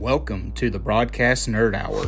Welcome 0.00 0.52
to 0.52 0.70
the 0.70 0.78
Broadcast 0.78 1.46
Nerd 1.46 1.74
Hour. 1.74 2.06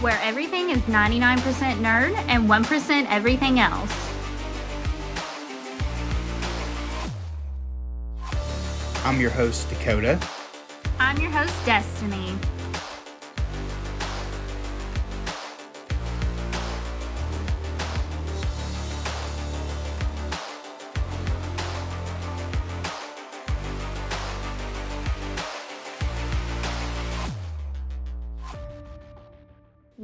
where 0.00 0.18
everything 0.22 0.70
is 0.70 0.78
99% 0.84 1.40
nerd 1.82 2.14
and 2.28 2.48
1% 2.48 3.06
everything 3.10 3.60
else. 3.60 3.92
I'm 9.04 9.20
your 9.20 9.28
host, 9.28 9.68
Dakota. 9.68 10.18
I'm 10.98 11.18
your 11.18 11.30
host, 11.30 11.54
Destiny. 11.66 12.34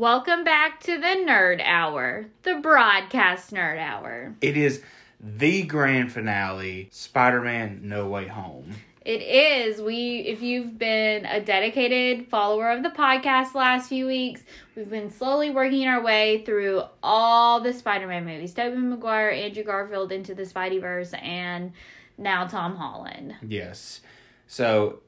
Welcome 0.05 0.45
back 0.45 0.81
to 0.81 0.99
the 0.99 1.25
Nerd 1.27 1.63
Hour, 1.65 2.27
the 2.43 2.57
broadcast 2.57 3.55
Nerd 3.55 3.79
Hour. 3.79 4.35
It 4.43 4.55
is 4.55 4.83
the 5.19 5.63
grand 5.63 6.13
finale 6.13 6.91
Spider 6.93 7.41
Man 7.41 7.81
No 7.85 8.07
Way 8.09 8.27
Home. 8.27 8.71
It 9.01 9.23
is. 9.23 9.81
We 9.81 10.19
if 10.19 10.43
you've 10.43 10.77
been 10.77 11.25
a 11.25 11.41
dedicated 11.41 12.29
follower 12.29 12.71
of 12.71 12.83
the 12.83 12.91
podcast 12.91 13.55
last 13.55 13.89
few 13.89 14.07
weeks, 14.07 14.43
we've 14.77 14.91
been 14.91 15.11
slowly 15.11 15.49
working 15.49 15.89
our 15.89 16.03
way 16.03 16.45
through 16.45 16.83
all 17.03 17.61
the 17.61 17.73
Spider-Man 17.73 18.27
movies. 18.27 18.53
Tobey 18.53 18.77
Maguire, 18.77 19.31
Andrew 19.31 19.65
Garfield 19.65 20.13
into 20.13 20.35
the 20.35 20.45
Spider-Verse 20.45 21.15
and 21.15 21.73
now 22.19 22.47
Tom 22.47 22.77
Holland. 22.77 23.37
Yes. 23.41 24.03
So 24.49 25.01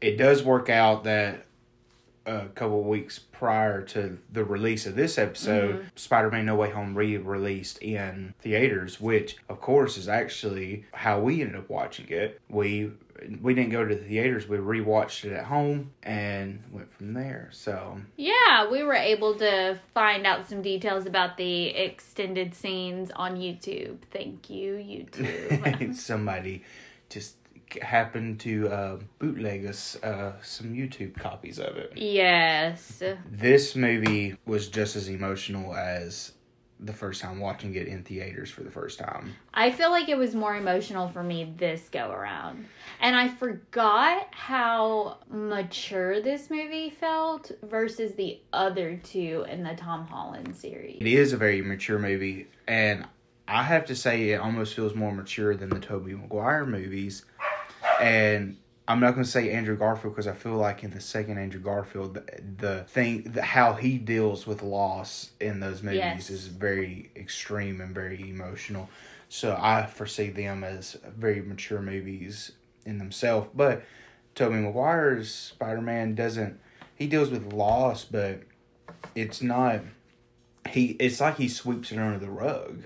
it 0.00 0.16
does 0.16 0.42
work 0.42 0.68
out 0.68 1.04
that 1.04 1.44
a 2.26 2.46
couple 2.54 2.82
weeks 2.82 3.18
prior 3.18 3.82
to 3.82 4.18
the 4.32 4.44
release 4.44 4.86
of 4.86 4.94
this 4.94 5.18
episode, 5.18 5.74
Mm-hmm. 5.76 5.88
Spider-Man 5.96 6.46
No 6.46 6.54
Way 6.56 6.70
Home 6.70 6.94
re-released 6.94 7.78
in 7.82 8.34
theaters, 8.40 9.00
which 9.00 9.36
of 9.48 9.60
course 9.60 9.96
is 9.96 10.08
actually 10.08 10.84
how 10.92 11.20
we 11.20 11.40
ended 11.40 11.56
up 11.56 11.68
watching 11.70 12.08
it. 12.08 12.40
We 12.48 12.92
we 13.42 13.52
didn't 13.52 13.70
go 13.70 13.84
to 13.84 13.94
the 13.94 14.02
theaters; 14.04 14.48
we 14.48 14.56
rewatched 14.56 15.26
it 15.26 15.32
at 15.32 15.44
home 15.44 15.92
and 16.02 16.62
went 16.72 16.90
from 16.94 17.12
there. 17.12 17.48
So 17.52 18.00
Yeah, 18.16 18.70
we 18.70 18.82
were 18.82 18.94
able 18.94 19.34
to 19.38 19.78
find 19.92 20.26
out 20.26 20.48
some 20.48 20.62
details 20.62 21.04
about 21.06 21.36
the 21.36 21.66
extended 21.68 22.54
scenes 22.54 23.10
on 23.10 23.36
YouTube. 23.36 23.98
Thank 24.10 24.48
you, 24.48 24.74
YouTube. 24.76 25.94
somebody 25.96 26.62
just 27.10 27.36
happened 27.82 28.40
to 28.40 28.68
uh, 28.68 28.98
bootleg 29.18 29.66
us 29.66 29.96
uh, 30.02 30.32
some 30.42 30.74
YouTube 30.74 31.16
copies 31.18 31.58
of 31.58 31.76
it. 31.76 31.92
yes. 31.96 33.02
This 33.30 33.76
movie 33.76 34.36
was 34.46 34.68
just 34.68 34.96
as 34.96 35.08
emotional 35.08 35.74
as 35.74 36.32
the 36.82 36.92
first 36.92 37.20
time 37.20 37.40
watching 37.40 37.74
it 37.74 37.86
in 37.86 38.02
theaters 38.02 38.50
for 38.50 38.62
the 38.62 38.70
first 38.70 38.98
time. 38.98 39.34
I 39.52 39.70
feel 39.70 39.90
like 39.90 40.08
it 40.08 40.16
was 40.16 40.34
more 40.34 40.56
emotional 40.56 41.08
for 41.08 41.22
me 41.22 41.52
this 41.56 41.88
go 41.90 42.10
around. 42.10 42.66
And 43.00 43.14
I 43.14 43.28
forgot 43.28 44.28
how 44.30 45.18
mature 45.28 46.20
this 46.22 46.50
movie 46.50 46.90
felt 46.90 47.50
versus 47.62 48.14
the 48.14 48.40
other 48.52 48.98
two 49.02 49.44
in 49.48 49.62
the 49.62 49.74
Tom 49.74 50.06
Holland 50.06 50.56
series. 50.56 50.98
It 51.00 51.06
is 51.06 51.32
a 51.32 51.36
very 51.36 51.60
mature 51.62 51.98
movie, 51.98 52.46
and 52.66 53.06
I 53.46 53.62
have 53.64 53.84
to 53.86 53.96
say 53.96 54.30
it 54.30 54.40
almost 54.40 54.74
feels 54.74 54.94
more 54.94 55.12
mature 55.12 55.54
than 55.54 55.70
the 55.70 55.80
Tobey 55.80 56.14
Maguire 56.14 56.64
movies. 56.64 57.24
And 58.00 58.56
I'm 58.88 58.98
not 58.98 59.12
going 59.12 59.24
to 59.24 59.30
say 59.30 59.50
Andrew 59.52 59.76
Garfield 59.76 60.14
because 60.14 60.26
I 60.26 60.32
feel 60.34 60.56
like 60.56 60.82
in 60.82 60.90
the 60.90 61.00
second 61.00 61.38
Andrew 61.38 61.60
Garfield, 61.60 62.14
the, 62.14 62.24
the 62.58 62.84
thing, 62.84 63.22
the, 63.22 63.42
how 63.42 63.74
he 63.74 63.98
deals 63.98 64.46
with 64.46 64.62
loss 64.62 65.30
in 65.40 65.60
those 65.60 65.82
movies 65.82 65.98
Yes. 65.98 66.30
is 66.30 66.46
very 66.48 67.10
extreme 67.14 67.80
and 67.80 67.94
very 67.94 68.28
emotional. 68.28 68.88
So 69.28 69.56
I 69.60 69.86
foresee 69.86 70.30
them 70.30 70.64
as 70.64 70.96
very 71.16 71.40
mature 71.40 71.80
movies 71.80 72.52
in 72.84 72.98
themselves. 72.98 73.48
But 73.54 73.84
Tobey 74.34 74.56
Maguire's 74.56 75.32
Spider 75.32 75.80
Man 75.80 76.16
doesn't, 76.16 76.58
he 76.96 77.06
deals 77.06 77.30
with 77.30 77.52
loss, 77.52 78.04
but 78.04 78.40
it's 79.14 79.40
not, 79.40 79.82
he, 80.68 80.96
it's 80.98 81.20
like 81.20 81.36
he 81.36 81.46
sweeps 81.48 81.92
it 81.92 81.98
under 81.98 82.18
the 82.18 82.30
rug. 82.30 82.82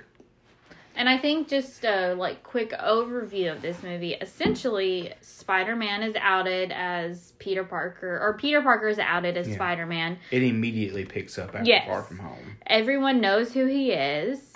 And 0.96 1.08
I 1.08 1.18
think 1.18 1.48
just 1.48 1.84
a 1.84 2.14
like 2.14 2.42
quick 2.42 2.70
overview 2.72 3.50
of 3.52 3.62
this 3.62 3.82
movie. 3.82 4.14
Essentially, 4.14 5.12
Spider-Man 5.20 6.02
is 6.02 6.14
outed 6.20 6.70
as 6.72 7.32
Peter 7.38 7.64
Parker 7.64 8.18
or 8.20 8.36
Peter 8.38 8.62
Parker 8.62 8.88
is 8.88 8.98
outed 8.98 9.36
as 9.36 9.48
Yeah. 9.48 9.54
Spider-Man. 9.56 10.18
It 10.30 10.42
immediately 10.42 11.04
picks 11.04 11.38
up 11.38 11.54
after 11.54 11.64
Yes. 11.68 11.86
Far 11.86 12.02
From 12.02 12.18
Home. 12.18 12.56
everyone 12.66 13.20
knows 13.20 13.52
who 13.52 13.66
he 13.66 13.90
is 13.92 14.52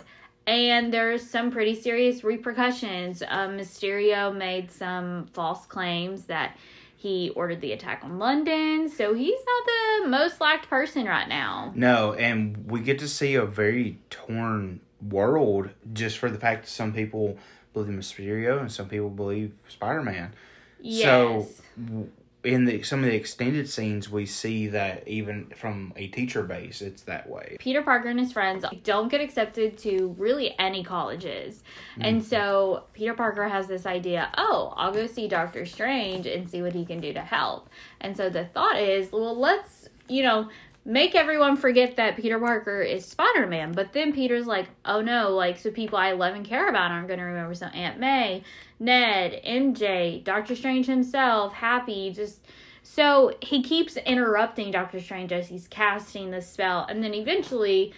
and 0.47 0.93
there's 0.95 1.29
some 1.29 1.51
pretty 1.51 1.75
serious 1.75 2.25
repercussions 2.25 3.23
um, 3.29 3.59
mysterio 3.59 4.35
made 4.35 4.71
some 4.71 5.27
false 5.33 5.67
claims 5.67 6.25
that 6.25 6.57
he 6.97 7.29
ordered 7.37 7.61
the 7.61 7.73
attack 7.73 8.01
on 8.03 8.19
london 8.19 8.89
so 8.89 9.13
he's 9.13 9.39
not 9.47 9.67
the 10.03 10.09
most 10.09 10.41
liked 10.41 10.69
person 10.71 11.05
right 11.05 11.29
now 11.29 11.71
No, 11.77 12.15
and 12.15 12.71
we 12.71 12.81
get 12.81 12.99
to 13.01 13.09
see 13.09 13.35
a 13.35 13.45
very 13.45 13.99
torn 14.09 14.81
world 15.03 15.71
just 15.93 16.19
for 16.19 16.31
the 16.31 16.39
fact 16.39 16.65
that 16.65 16.71
some 16.71 16.93
people 16.93 17.39
believe 17.73 17.93
Mysterio 17.93 18.61
and 18.61 18.71
some 18.71 18.89
people 18.89 19.11
believe 19.11 19.53
Spider 19.69 20.03
Man. 20.03 20.33
yes 20.81 21.05
So 21.05 22.09
in 22.45 22.65
the 22.65 22.83
some 22.83 23.01
of 23.01 23.07
the 23.07 23.15
extended 23.15 23.69
scenes, 23.69 24.09
we 24.09 24.25
see 24.25 24.69
that 24.69 25.07
even 25.09 25.47
from 25.57 25.93
a 25.97 26.07
teacher 26.09 26.43
base, 26.45 26.81
it's 26.81 27.03
that 27.03 27.29
way. 27.29 27.57
Peter 27.59 27.83
Parker 27.83 28.09
and 28.09 28.19
his 28.19 28.33
friends 28.33 28.65
don't 28.85 29.09
get 29.09 29.21
accepted 29.21 29.77
to 29.79 30.15
really 30.19 30.55
any 30.59 30.85
colleges. 30.85 31.63
Mm-hmm. 31.93 32.03
And 32.03 32.25
so 32.25 32.85
Peter 32.93 33.15
Parker 33.15 33.49
has 33.49 33.67
this 33.67 33.87
idea 33.87 34.31
oh, 34.39 34.73
I'll 34.77 34.93
go 34.93 35.07
see 35.07 35.27
Doctor 35.27 35.67
Strange 35.67 36.27
and 36.27 36.49
see 36.49 36.63
what 36.63 36.73
he 36.73 36.85
can 36.85 37.01
do 37.01 37.13
to 37.13 37.21
help. 37.21 37.69
And 38.01 38.17
so 38.17 38.31
the 38.31 38.45
thought 38.45 38.79
is, 38.79 39.11
well, 39.11 39.37
let's, 39.37 39.89
you 40.09 40.23
know, 40.23 40.49
make 40.89 41.15
everyone 41.15 41.55
forget 41.55 41.97
that 41.97 42.17
Peter 42.17 42.39
Parker 42.39 42.81
is 42.81 43.05
Spider 43.05 43.47
Man. 43.47 43.73
But 43.73 43.93
then 43.93 44.13
Peter's 44.13 44.47
like, 44.47 44.69
oh 44.87 45.03
no, 45.03 45.35
like, 45.35 45.59
so 45.59 45.71
people 45.71 45.99
I 45.99 46.13
love 46.13 46.35
and 46.35 46.47
care 46.47 46.69
about 46.69 46.91
aren't 46.91 47.09
going 47.09 47.21
to 47.21 47.27
remember. 47.27 47.55
So 47.55 47.67
Aunt 47.67 48.01
May, 48.01 48.43
Ned, 48.81 49.41
MJ, 49.47 50.25
Doctor 50.25 50.57
Strange 50.57 50.87
himself, 50.87 51.53
Happy, 51.53 52.11
just. 52.13 52.41
So 52.83 53.37
he 53.43 53.63
keeps 53.63 53.99
interrupting 53.99 54.71
Doctor 54.71 54.99
Strange 54.99 55.31
as 55.31 55.47
he's 55.47 55.69
casting 55.69 56.31
the 56.31 56.41
spell, 56.41 56.87
and 56.89 57.05
then 57.05 57.13
eventually 57.13 57.93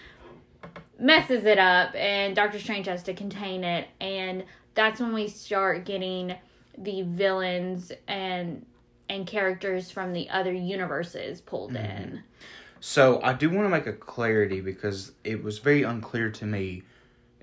messes 0.98 1.44
it 1.44 1.58
up, 1.58 1.94
and 1.94 2.34
Doctor 2.34 2.58
Strange 2.58 2.86
has 2.86 3.04
to 3.04 3.14
contain 3.14 3.62
it, 3.62 3.86
and 4.00 4.44
that's 4.74 5.00
when 5.00 5.12
we 5.12 5.28
start 5.28 5.84
getting 5.84 6.34
the 6.76 7.02
villains 7.02 7.92
and 8.08 8.66
and 9.08 9.26
characters 9.26 9.90
from 9.90 10.12
the 10.12 10.28
other 10.30 10.52
universes 10.52 11.40
pulled 11.40 11.72
mm-hmm. 11.72 12.02
in. 12.02 12.22
So 12.80 13.20
I 13.22 13.34
do 13.34 13.50
want 13.50 13.66
to 13.66 13.68
make 13.68 13.86
a 13.86 13.92
clarity 13.92 14.60
because 14.60 15.12
it 15.22 15.44
was 15.44 15.58
very 15.58 15.82
unclear 15.82 16.30
to 16.30 16.46
me 16.46 16.82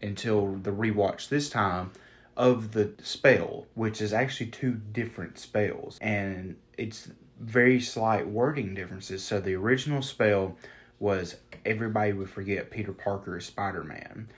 until 0.02 0.56
the 0.56 0.72
rewatch 0.72 1.30
this 1.30 1.50
time 1.50 1.92
of 2.36 2.72
the 2.74 2.94
spell, 3.02 3.66
which 3.74 4.02
is 4.02 4.14
actually 4.14 4.48
two 4.48 4.74
different 4.74 5.40
spells, 5.40 5.98
and 6.02 6.56
it's 6.78 7.10
very 7.40 7.80
slight 7.80 8.28
wording 8.28 8.74
differences. 8.74 9.24
So 9.24 9.40
the 9.40 9.56
original 9.56 10.02
spell 10.02 10.56
was 11.00 11.36
everybody 11.66 12.14
would 12.14 12.30
forget 12.30 12.72
Peter 12.72 12.94
Parker 12.94 13.38
is 13.38 13.46
Spider 13.46 13.84
Man. 13.84 14.30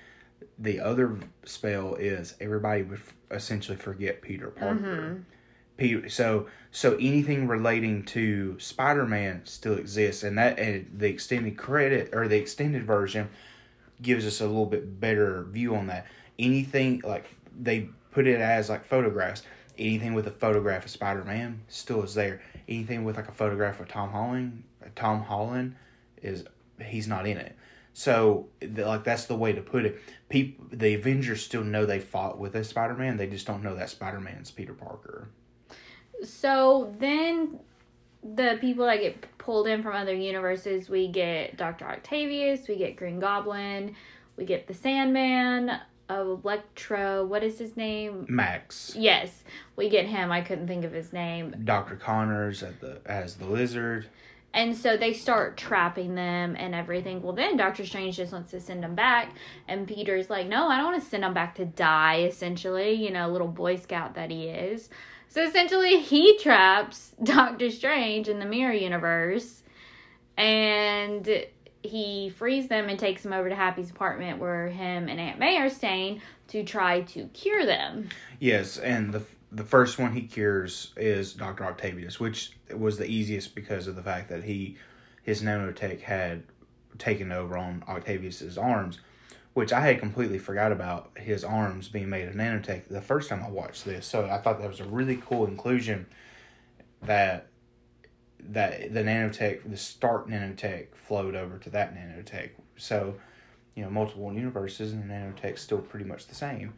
The 0.58 0.80
other 0.82 1.18
spell 1.46 1.96
is 1.96 2.36
everybody 2.42 2.84
would 2.84 3.00
f- 3.00 3.14
essentially 3.32 3.78
forget 3.78 4.22
Peter 4.22 4.50
Parker. 4.50 4.76
Peter, 4.76 5.26
so 6.08 6.48
so 6.72 6.96
anything 6.96 7.48
relating 7.48 8.04
to 8.06 8.60
Spider-Man 8.60 9.42
still 9.46 9.76
exists, 9.76 10.24
and 10.24 10.38
that 10.38 10.60
and 10.60 11.00
the 11.00 11.08
extended 11.08 11.58
credit 11.58 12.14
or 12.14 12.28
the 12.28 12.38
extended 12.38 12.86
version 12.86 13.30
gives 14.02 14.26
us 14.26 14.42
a 14.42 14.46
little 14.46 14.66
bit 14.66 15.00
better 15.00 15.44
view 15.44 15.76
on 15.76 15.88
that. 15.88 16.06
Anything 16.38 17.02
like 17.04 17.36
they 17.60 17.90
put 18.12 18.28
it 18.28 18.40
as 18.40 18.70
like 18.70 18.86
photographs. 18.86 19.44
Anything 19.78 20.14
with 20.14 20.28
a 20.28 20.32
photograph 20.32 20.84
of 20.84 20.92
Spider-Man 20.92 21.62
still 21.70 22.04
is 22.04 22.14
there. 22.14 22.42
Anything 22.68 23.06
with 23.06 23.16
like 23.16 23.30
a 23.30 23.34
photograph 23.34 23.80
of 23.80 23.88
Tom 23.88 24.12
Holland, 24.12 24.64
Tom 24.96 25.24
Holland 25.24 25.76
is 26.22 26.44
he's 26.84 27.08
not 27.08 27.26
in 27.26 27.38
it. 27.38 27.56
So 27.94 28.48
like 28.62 29.04
that's 29.04 29.26
the 29.26 29.36
way 29.36 29.54
to 29.54 29.62
put 29.62 29.86
it. 29.86 30.02
People, 30.28 30.66
the 30.72 30.94
Avengers 30.94 31.44
still 31.44 31.64
know 31.64 31.86
they 31.86 32.00
fought 32.00 32.38
with 32.38 32.56
a 32.56 32.64
Spider-Man. 32.64 33.18
They 33.18 33.28
just 33.28 33.48
don't 33.48 33.64
know 33.64 33.76
that 33.76 33.90
Spider-Man's 33.90 34.52
Peter 34.52 34.74
Parker. 34.74 35.30
So 36.24 36.94
then 37.00 37.60
the 38.24 38.58
people 38.60 38.86
that 38.86 39.00
get 39.00 39.38
pulled 39.38 39.68
in 39.68 39.82
from 39.84 39.96
other 39.96 40.14
universes, 40.14 40.90
we 40.90 41.08
get 41.08 41.58
Doctor 41.58 41.86
Octavius, 41.86 42.68
we 42.68 42.76
get 42.76 42.96
Green 42.96 43.20
Goblin, 43.20 43.96
we 44.36 44.46
get 44.46 44.68
the 44.68 44.74
Sandman, 44.74 45.80
Electro. 46.10 47.24
What 47.26 47.44
is 47.44 47.60
his 47.60 47.78
name? 47.78 48.26
Max. 48.28 48.96
Yes, 48.98 49.44
we 49.76 49.90
get 49.90 50.08
him. 50.08 50.32
I 50.32 50.42
couldn't 50.42 50.68
think 50.68 50.84
of 50.84 50.92
his 50.92 51.14
name. 51.14 51.54
Dr. 51.64 51.96
Connors 51.96 52.64
at 52.64 52.82
the 52.82 53.00
as 53.06 53.36
the 53.36 53.46
lizard. 53.46 54.08
And 54.52 54.76
so 54.76 54.98
they 54.98 55.14
start 55.14 55.58
trapping 55.58 56.16
them 56.16 56.56
and 56.58 56.74
everything. 56.74 57.22
Well, 57.22 57.34
then 57.34 57.56
Doctor 57.56 57.86
Strange 57.86 58.18
just 58.18 58.34
wants 58.34 58.50
to 58.50 58.60
send 58.60 58.82
them 58.82 58.96
back. 58.96 59.36
And 59.68 59.88
Peter's 59.88 60.32
like, 60.32 60.48
no, 60.48 60.68
I 60.68 60.78
don't 60.78 60.92
want 60.92 61.04
to 61.04 61.08
send 61.08 61.22
them 61.22 61.36
back 61.36 61.54
to 61.56 61.66
die, 61.66 62.24
essentially, 62.24 62.94
you 62.94 63.12
know, 63.12 63.30
little 63.30 63.48
Boy 63.48 63.76
Scout 63.76 64.16
that 64.16 64.32
he 64.32 64.48
is. 64.48 64.90
So 65.30 65.44
essentially, 65.44 66.00
he 66.00 66.38
traps 66.40 67.14
Doctor 67.24 67.70
Strange 67.70 68.28
in 68.28 68.40
the 68.40 68.46
mirror 68.46 68.74
universe. 68.74 69.64
And 70.38 71.46
he 71.84 72.30
frees 72.30 72.68
them 72.68 72.90
and 72.90 73.00
takes 73.00 73.24
them 73.24 73.34
over 73.34 73.50
to 73.50 73.56
Happy's 73.56 73.90
apartment 73.90 74.40
where 74.40 74.68
him 74.68 75.08
and 75.08 75.20
Aunt 75.20 75.40
May 75.40 75.58
are 75.58 75.70
staying 75.70 76.22
to 76.50 76.64
try 76.64 77.02
to 77.02 77.26
cure 77.28 77.66
them. 77.66 78.10
Yes, 78.40 78.78
and 78.78 79.14
the 79.14 79.24
the 79.52 79.64
first 79.64 79.98
one 79.98 80.14
he 80.14 80.22
cures 80.22 80.94
is 80.96 81.34
Doctor 81.34 81.66
Octavius, 81.66 82.20
which 82.20 82.52
was 82.76 82.98
the 82.98 83.06
easiest 83.06 83.56
because 83.56 83.88
of 83.88 83.96
the 83.96 84.04
fact 84.04 84.30
that 84.30 84.44
he 84.44 84.78
his 85.24 85.42
nanotech 85.42 86.02
had 86.02 86.44
taken 86.98 87.32
over 87.32 87.58
on 87.58 87.84
Octavius's 87.88 88.58
arms, 88.58 89.00
which 89.60 89.74
I 89.74 89.82
had 89.82 90.00
completely 90.00 90.40
forgot 90.40 90.72
about 90.72 91.12
his 91.18 91.44
arms 91.44 91.90
being 91.90 92.10
made 92.10 92.30
of 92.30 92.34
nanotech 92.34 92.88
the 92.88 93.02
first 93.02 93.28
time 93.28 93.44
I 93.44 93.50
watched 93.50 93.84
this. 93.84 94.06
So 94.06 94.26
I 94.26 94.38
thought 94.38 94.62
that 94.62 94.70
was 94.70 94.80
a 94.80 94.86
really 94.86 95.18
cool 95.18 95.46
inclusion 95.48 96.06
that 97.02 97.48
that 98.52 98.94
the 98.94 99.02
nanotech, 99.02 99.70
the 99.70 99.76
Stark 99.76 100.30
nanotech, 100.30 100.96
flowed 100.96 101.36
over 101.36 101.58
to 101.58 101.70
that 101.72 101.94
nanotech. 101.94 102.52
So, 102.78 103.16
you 103.76 103.84
know, 103.84 103.90
multiple 103.90 104.32
universes 104.32 104.94
and 104.94 105.10
the 105.10 105.14
nanotech's 105.14 105.60
still 105.60 105.80
pretty 105.80 106.06
much 106.06 106.28
the 106.28 106.36
same. 106.36 106.74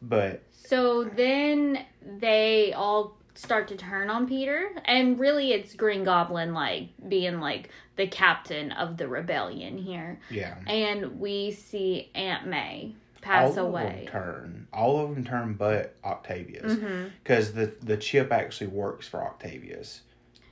But 0.00 0.44
So 0.52 1.02
then 1.02 1.84
they 2.20 2.72
all 2.74 3.16
start 3.34 3.68
to 3.68 3.76
turn 3.76 4.10
on 4.10 4.26
Peter, 4.26 4.70
and 4.84 5.18
really 5.18 5.52
it's 5.52 5.74
Green 5.74 6.04
Goblin 6.04 6.52
like 6.52 6.88
being 7.08 7.40
like 7.40 7.70
the 7.96 8.06
captain 8.06 8.72
of 8.72 8.96
the 8.96 9.08
rebellion 9.08 9.78
here. 9.78 10.20
yeah, 10.30 10.56
And 10.66 11.20
we 11.20 11.52
see 11.52 12.10
Aunt 12.14 12.46
May 12.46 12.94
pass 13.20 13.56
all 13.56 13.66
away. 13.66 13.82
of 13.82 13.96
them 13.96 14.06
turn. 14.06 14.66
All 14.72 15.00
of 15.00 15.14
them 15.14 15.24
turn, 15.24 15.54
but 15.54 15.96
Octavius, 16.04 16.72
mm-hmm. 16.72 17.08
because 17.22 17.52
the 17.52 17.74
the 17.82 17.96
chip 17.96 18.32
actually 18.32 18.68
works 18.68 19.06
for 19.06 19.22
Octavius. 19.22 20.02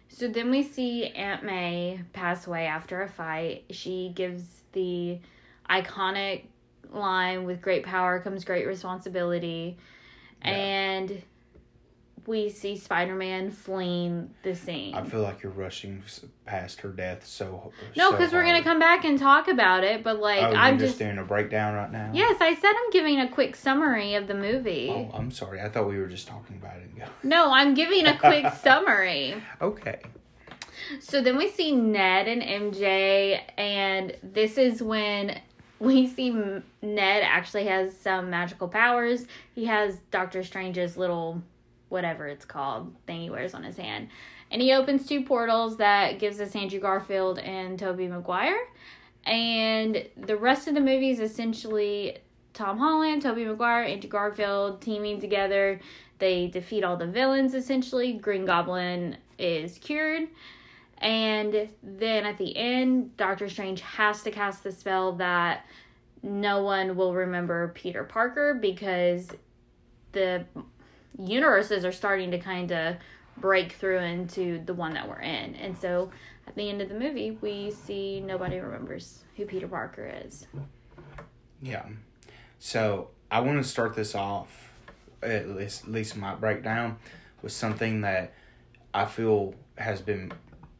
So 0.09 0.29
then 0.29 0.51
we 0.51 0.63
see 0.63 1.07
Aunt 1.09 1.45
May 1.45 2.01
pass 2.13 2.47
away 2.47 2.67
after 2.67 3.03
a 3.03 3.09
fight. 3.09 3.65
She 3.71 4.13
gives 4.15 4.45
the 4.73 5.19
iconic 5.71 6.45
line 6.91 7.45
with 7.45 7.61
great 7.61 7.85
power 7.85 8.21
comes 8.21 8.45
great 8.45 8.67
responsibility. 8.67 9.77
Yeah. 10.45 10.51
And 10.51 11.23
we 12.29 12.51
see 12.51 12.77
Spider 12.77 13.15
Man 13.15 13.51
fleeing 13.51 14.29
the 14.43 14.55
scene. 14.55 14.95
I 14.95 15.03
feel 15.03 15.23
like 15.23 15.43
you're 15.43 15.51
rushing 15.51 16.03
past 16.45 16.83
her 16.83 16.91
death 16.91 17.27
so. 17.27 17.73
no, 17.97 18.11
so 18.11 18.17
because 18.17 18.33
we're 18.35 18.43
going 18.45 18.59
to 18.59 18.63
come 18.63 18.79
back 18.79 19.05
and 19.07 19.19
talk 19.19 19.49
about 19.49 19.83
it, 19.83 20.05
but 20.05 20.21
like, 20.21 20.43
Oh, 20.43 20.55
I'm 20.55 20.79
you're 20.79 20.89
just. 20.89 20.99
doing 20.99 21.17
a 21.17 21.25
breakdown 21.25 21.75
right 21.75 21.91
now. 21.91 22.11
Yes, 22.13 22.37
I 22.41 22.55
said 22.55 22.71
I'm 22.77 22.91
giving 22.91 23.19
a 23.19 23.29
quick 23.31 23.57
summary 23.57 24.15
of 24.15 24.27
the 24.29 24.35
movie. 24.35 24.91
Oh, 24.91 25.11
I'm 25.15 25.31
sorry. 25.31 25.63
I 25.63 25.71
thought 25.71 25.89
we 25.89 25.97
were 25.97 26.07
just 26.07 26.29
talking 26.29 26.57
about 26.57 26.77
it. 26.77 26.91
No, 27.23 27.51
I'm 27.51 27.73
giving 27.73 28.05
a 28.07 28.19
quick 28.19 28.45
summary. 28.63 29.43
Okay. 29.63 30.01
So 31.01 31.23
then 31.23 31.39
we 31.39 31.49
see 31.51 31.73
Ned 31.75 32.29
and 32.29 32.43
MJ, 32.43 33.41
and 33.57 34.15
this 34.23 34.59
is 34.59 34.83
when 34.83 35.41
we 35.81 36.07
see 36.07 36.31
Ned 36.31 37.23
actually 37.23 37.65
has 37.65 37.97
some 37.97 38.29
magical 38.29 38.69
powers. 38.69 39.25
He 39.55 39.65
has 39.65 39.97
Doctor 40.11 40.43
Strange's 40.43 40.97
little 40.99 41.43
whatever 41.89 42.27
it's 42.27 42.45
called 42.45 42.95
thing 43.07 43.23
he 43.23 43.31
wears 43.31 43.55
on 43.55 43.63
his 43.63 43.77
hand. 43.77 44.09
And 44.51 44.63
he 44.63 44.73
opens 44.73 45.07
two 45.07 45.25
portals 45.25 45.77
that 45.77 46.19
gives 46.19 46.41
us 46.41 46.55
Andrew 46.57 46.81
Garfield 46.81 47.39
and 47.39 47.79
Tobey 47.79 48.09
Maguire. 48.09 48.59
And 49.25 50.07
the 50.17 50.37
rest 50.37 50.69
of 50.69 50.75
the 50.75 50.81
movie 50.81 51.11
is 51.11 51.21
essentially 51.21 52.19
Tom 52.55 52.79
Holland, 52.79 53.23
Tobey 53.23 53.45
Maguire, 53.45 53.85
Andrew 53.85 54.09
Garfield 54.09 54.81
teaming 54.81 55.21
together. 55.21 55.81
They 56.19 56.49
defeat 56.49 56.83
all 56.83 56.97
the 56.97 57.07
villains 57.07 57.55
essentially. 57.55 58.15
Green 58.15 58.45
Goblin 58.45 59.17
is 59.39 59.79
cured. 59.79 60.29
And 60.99 61.69
then 61.83 62.25
at 62.25 62.39
the 62.39 62.57
end, 62.57 63.17
Doctor 63.17 63.49
Strange 63.49 63.81
has 63.83 64.23
to 64.23 64.31
cast 64.31 64.65
the 64.65 64.73
spell 64.73 65.13
that 65.13 65.65
no 66.23 66.63
one 66.65 66.97
will 66.97 67.15
remember 67.15 67.69
Peter 67.75 68.03
Parker 68.03 68.55
because 68.55 69.29
the 70.13 70.45
universes 71.17 71.85
are 71.85 71.93
starting 71.93 72.31
to 72.33 72.39
kind 72.39 72.73
of 72.73 72.97
break 73.37 73.73
through 73.73 73.99
into 73.99 74.63
the 74.65 74.75
one 74.75 74.95
that 74.95 75.09
we're 75.09 75.21
in. 75.21 75.55
And 75.57 75.77
so 75.79 76.11
at 76.47 76.55
the 76.55 76.69
end 76.69 76.83
of 76.83 76.89
the 76.89 76.99
movie, 76.99 77.39
we 77.41 77.71
see 77.71 78.21
nobody 78.21 78.59
remembers 78.59 79.25
who 79.37 79.45
Peter 79.45 79.69
Parker 79.69 80.11
is. 80.25 80.47
Yeah. 81.63 81.87
So 82.59 83.11
I 83.31 83.41
want 83.41 83.63
to 83.63 83.69
start 83.69 83.95
this 83.95 84.15
off, 84.15 84.73
at 85.23 85.49
least, 85.49 85.85
at 85.85 85.91
least 85.91 86.17
my 86.17 86.35
breakdown, 86.35 86.99
with 87.43 87.53
something 87.53 88.01
that 88.01 88.35
I 88.93 89.05
feel 89.05 89.55
has 89.77 90.01
been 90.01 90.33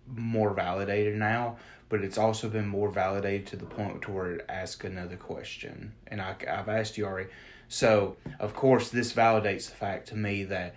more 0.07 0.51
validated 0.51 1.17
now, 1.17 1.57
but 1.89 2.03
it's 2.03 2.19
also 2.19 2.49
been 2.49 2.67
more 2.67 2.91
validated 2.91 3.47
to 3.49 3.57
the 3.57 3.67
point 3.67 4.03
to 4.03 4.11
where 4.11 4.33
it 4.33 4.47
asks 4.49 4.85
another 4.85 5.17
question. 5.17 5.93
And 6.07 6.21
I, 6.21 6.35
I've 6.51 6.69
asked 6.69 6.99
you 6.99 7.05
already. 7.05 7.31
So, 7.69 8.17
of 8.39 8.55
course, 8.55 8.89
this 8.89 9.13
validates 9.13 9.69
the 9.69 9.77
fact 9.77 10.09
to 10.09 10.17
me 10.17 10.45
that 10.45 10.75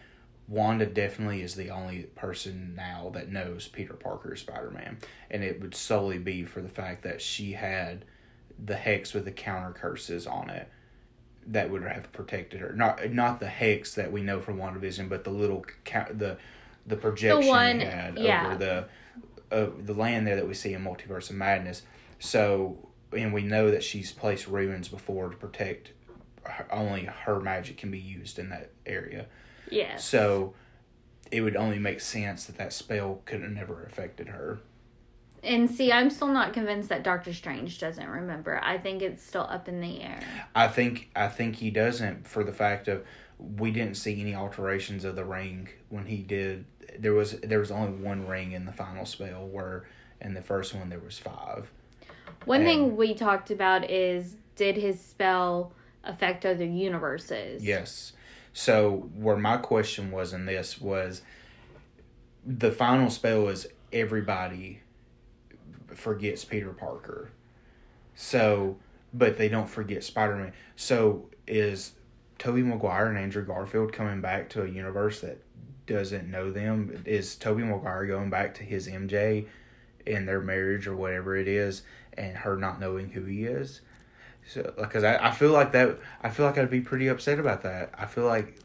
Wanda 0.48 0.86
definitely 0.86 1.42
is 1.42 1.56
the 1.56 1.70
only 1.70 2.04
person 2.16 2.74
now 2.76 3.12
that 3.14 3.32
knows 3.32 3.68
Peter 3.70 3.94
Parker 3.94 4.34
is 4.34 4.42
Spider 4.42 4.72
Man. 4.72 4.98
And 5.30 5.44
it 5.44 5.62
would 5.62 5.74
solely 5.74 6.18
be 6.18 6.44
for 6.44 6.62
the 6.62 6.70
fact 6.70 7.04
that 7.04 7.22
she 7.22 7.54
had 7.54 8.06
the 8.64 8.76
hex 8.76 9.14
with 9.14 9.26
the 9.26 9.32
counter 9.32 9.72
curses 9.72 10.28
on 10.28 10.50
it 10.50 10.70
that 11.48 11.70
would 11.70 11.84
have 11.84 12.12
protected 12.12 12.60
her. 12.60 12.74
Not 12.74 13.12
not 13.12 13.40
the 13.40 13.48
hex 13.48 13.96
that 13.96 14.12
we 14.12 14.22
know 14.22 14.40
from 14.40 14.58
WandaVision, 14.58 15.10
but 15.10 15.24
the 15.24 15.32
little 15.32 15.66
the 15.86 16.38
the 16.86 16.96
projection 16.96 17.48
one- 17.48 17.80
had 17.80 18.18
yeah. 18.18 18.46
over 18.46 18.58
the 18.58 18.88
uh, 19.56 19.70
the 19.80 19.94
land 19.94 20.28
there 20.28 20.36
that 20.36 20.48
we 20.48 20.54
see 20.54 20.74
in 20.74 20.84
Multiverse 20.84 21.30
of 21.30 21.36
Madness. 21.36 21.84
So, 22.20 22.78
and 23.16 23.34
we 23.34 23.44
know 23.44 23.72
that 23.72 23.84
she's 23.84 24.12
placed 24.12 24.48
runes 24.48 24.88
before 24.88 25.30
to 25.30 25.36
protect. 25.36 25.92
Only 26.72 27.06
her 27.06 27.40
magic 27.40 27.78
can 27.78 27.92
be 27.92 28.00
used 28.00 28.40
in 28.40 28.50
that 28.50 28.72
area. 28.86 29.28
Yeah. 29.70 29.98
So, 29.98 30.54
it 31.32 31.42
would 31.42 31.56
only 31.56 31.80
make 31.80 32.02
sense 32.02 32.46
that 32.46 32.58
that 32.58 32.74
spell 32.74 33.22
could 33.26 33.42
have 33.42 33.52
never 33.52 33.84
affected 33.84 34.28
her. 34.30 34.60
And 35.44 35.70
see, 35.72 35.92
I'm 35.92 36.10
still 36.10 36.28
not 36.28 36.54
convinced 36.54 36.90
that 36.90 37.04
Doctor 37.04 37.34
Strange 37.34 37.80
doesn't 37.80 38.08
remember. 38.08 38.60
I 38.64 38.78
think 38.78 39.02
it's 39.02 39.24
still 39.24 39.48
up 39.50 39.68
in 39.68 39.82
the 39.82 40.02
air. 40.02 40.20
I 40.54 40.68
think 40.68 41.10
I 41.16 41.28
think 41.30 41.56
he 41.56 41.72
doesn't 41.72 42.28
for 42.28 42.44
the 42.44 42.52
fact 42.54 42.88
of 42.88 43.04
we 43.58 43.72
didn't 43.72 43.96
see 43.96 44.22
any 44.22 44.36
alterations 44.36 45.04
of 45.04 45.16
the 45.16 45.26
ring 45.26 45.70
when 45.90 46.06
he 46.06 46.18
did. 46.18 46.66
There 47.00 47.14
was 47.14 47.40
there 47.42 47.58
was 47.60 47.72
only 47.72 47.94
one 47.98 48.28
ring 48.28 48.52
in 48.52 48.66
the 48.66 48.72
final 48.72 49.06
spell, 49.06 49.48
where 49.48 49.88
in 50.20 50.36
the 50.36 50.42
first 50.44 50.76
one 50.76 50.90
there 50.90 51.00
was 51.00 51.18
five. 51.18 51.72
One 52.46 52.62
And- 52.62 52.68
thing 52.68 52.98
we 52.98 53.16
talked 53.16 53.50
about 53.50 53.90
is 53.90 54.36
did 54.56 54.76
his 54.76 55.00
spell 55.02 55.74
affect 56.04 56.46
other 56.46 56.66
universes? 56.66 57.64
Yes. 57.64 58.14
So 58.54 59.10
where 59.16 59.38
my 59.38 59.58
question 59.58 60.12
was 60.12 60.34
in 60.34 60.46
this 60.46 60.80
was 60.82 61.22
the 62.46 62.72
final 62.72 63.10
spell 63.10 63.48
is 63.48 63.68
everybody 63.94 64.82
forgets 65.94 66.44
Peter 66.46 66.72
Parker. 66.72 67.32
So 68.16 68.78
but 69.14 69.38
they 69.38 69.50
don't 69.50 69.70
forget 69.70 70.04
Spider 70.04 70.36
Man. 70.36 70.54
So 70.76 71.30
is 71.48 71.94
Tobey 72.38 72.64
Maguire 72.64 73.08
and 73.08 73.18
Andrew 73.18 73.46
Garfield 73.46 73.94
coming 73.94 74.22
back 74.22 74.50
to 74.50 74.64
a 74.64 74.68
universe 74.68 75.22
that 75.22 75.44
doesn't 75.86 76.30
know 76.30 76.52
them? 76.52 77.04
Is 77.06 77.36
Tobey 77.36 77.64
Maguire 77.64 78.06
going 78.06 78.30
back 78.30 78.54
to 78.56 78.64
his 78.64 78.88
MJ 78.88 79.48
in 80.06 80.26
their 80.26 80.42
marriage 80.42 80.88
or 80.88 80.96
whatever 80.96 81.36
it 81.36 81.48
is 81.48 81.84
and 82.14 82.38
her 82.38 82.56
not 82.56 82.80
knowing 82.80 83.10
who 83.10 83.26
he 83.26 83.44
is? 83.44 83.82
So, 84.48 84.74
because 84.78 85.04
I, 85.04 85.28
I 85.28 85.32
feel 85.32 85.52
like 85.52 85.72
that, 85.74 85.98
I 86.22 86.30
feel 86.30 86.46
like 86.46 86.58
I'd 86.58 86.70
be 86.70 86.82
pretty 86.82 87.08
upset 87.08 87.40
about 87.40 87.64
that. 87.64 87.94
I 87.98 88.06
feel 88.06 88.26
like, 88.26 88.60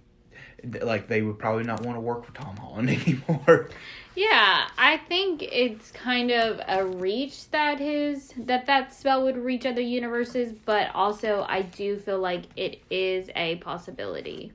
like 0.83 1.07
they 1.07 1.23
would 1.23 1.39
probably 1.39 1.65
not 1.65 1.83
want 1.83 1.97
to 1.97 2.01
work 2.01 2.27
with 2.27 2.35
Tom 2.35 2.57
Holland 2.57 2.91
anymore. 3.29 3.69
Yeah, 4.17 4.69
I 4.79 4.97
think 4.97 5.43
it's 5.43 5.93
kind 5.93 6.31
of 6.31 6.61
a 6.67 6.87
reach 6.87 7.51
that 7.51 7.79
his 7.79 8.33
that 8.39 8.65
that 8.65 8.95
spell 8.95 9.23
would 9.25 9.37
reach 9.37 9.67
other 9.67 9.83
universes, 9.83 10.55
but 10.65 10.91
also 10.95 11.45
I 11.47 11.63
do 11.63 11.99
feel 11.99 12.19
like 12.19 12.45
it 12.57 12.81
is 12.91 13.29
a 13.37 13.57
possibility. 13.57 14.53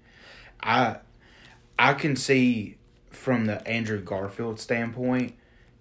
I, 0.63 0.97
I 1.77 1.93
can 1.93 2.15
see 2.15 2.77
from 3.11 3.45
the 3.45 3.65
Andrew 3.67 4.01
Garfield 4.01 4.59
standpoint 4.59 5.35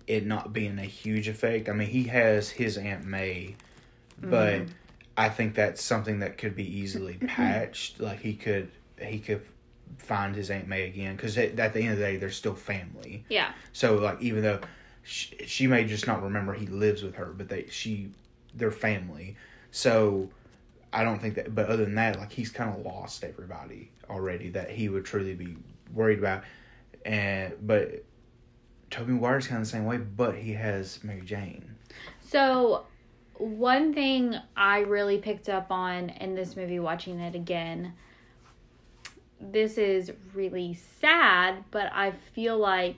it 0.06 0.26
not 0.26 0.52
being 0.52 0.78
a 0.78 0.84
huge 0.84 1.28
effect. 1.28 1.68
I 1.68 1.72
mean, 1.72 1.88
he 1.88 2.04
has 2.04 2.50
his 2.50 2.76
Aunt 2.76 3.04
May, 3.06 3.54
but 4.18 4.62
mm-hmm. 4.62 4.72
I 5.16 5.28
think 5.28 5.54
that's 5.54 5.82
something 5.82 6.20
that 6.20 6.38
could 6.38 6.54
be 6.54 6.78
easily 6.78 7.14
mm-hmm. 7.14 7.26
patched. 7.26 8.00
Like 8.00 8.20
he 8.20 8.34
could 8.34 8.70
he 8.98 9.18
could 9.18 9.42
find 9.98 10.34
his 10.34 10.50
Aunt 10.50 10.68
May 10.68 10.86
again 10.86 11.16
because 11.16 11.36
at 11.36 11.56
the 11.56 11.80
end 11.80 11.92
of 11.92 11.98
the 11.98 12.04
day, 12.04 12.16
they're 12.16 12.30
still 12.30 12.54
family. 12.54 13.24
Yeah. 13.28 13.52
So 13.72 13.96
like 13.96 14.20
even 14.20 14.42
though 14.42 14.60
she, 15.02 15.36
she 15.46 15.66
may 15.66 15.84
just 15.84 16.06
not 16.06 16.22
remember 16.22 16.52
he 16.52 16.66
lives 16.66 17.02
with 17.02 17.14
her, 17.16 17.26
but 17.26 17.48
they 17.48 17.66
she 17.70 18.10
they're 18.54 18.70
family. 18.70 19.36
So 19.70 20.30
I 20.92 21.04
don't 21.04 21.20
think 21.20 21.34
that. 21.34 21.54
But 21.54 21.66
other 21.66 21.84
than 21.84 21.94
that, 21.96 22.18
like 22.18 22.32
he's 22.32 22.50
kind 22.50 22.74
of 22.74 22.84
lost 22.84 23.24
everybody 23.24 23.90
already 24.08 24.50
that 24.50 24.70
he 24.70 24.88
would 24.88 25.04
truly 25.04 25.34
be 25.34 25.56
worried 25.92 26.18
about. 26.18 26.44
And 27.04 27.54
but 27.66 28.04
Tobey 28.90 29.12
Maguire's 29.12 29.46
kind 29.46 29.60
of 29.60 29.66
the 29.66 29.70
same 29.70 29.84
way, 29.84 29.98
but 29.98 30.34
he 30.34 30.52
has 30.52 31.02
Mary 31.04 31.22
Jane. 31.22 31.76
So, 32.20 32.84
one 33.40 33.94
thing 33.94 34.36
I 34.56 34.80
really 34.80 35.18
picked 35.18 35.48
up 35.48 35.70
on 35.70 36.10
in 36.10 36.34
this 36.34 36.56
movie, 36.56 36.78
watching 36.78 37.18
it 37.20 37.34
again, 37.34 37.94
this 39.40 39.78
is 39.78 40.12
really 40.34 40.74
sad, 40.74 41.64
but 41.70 41.90
I 41.94 42.12
feel 42.12 42.58
like 42.58 42.96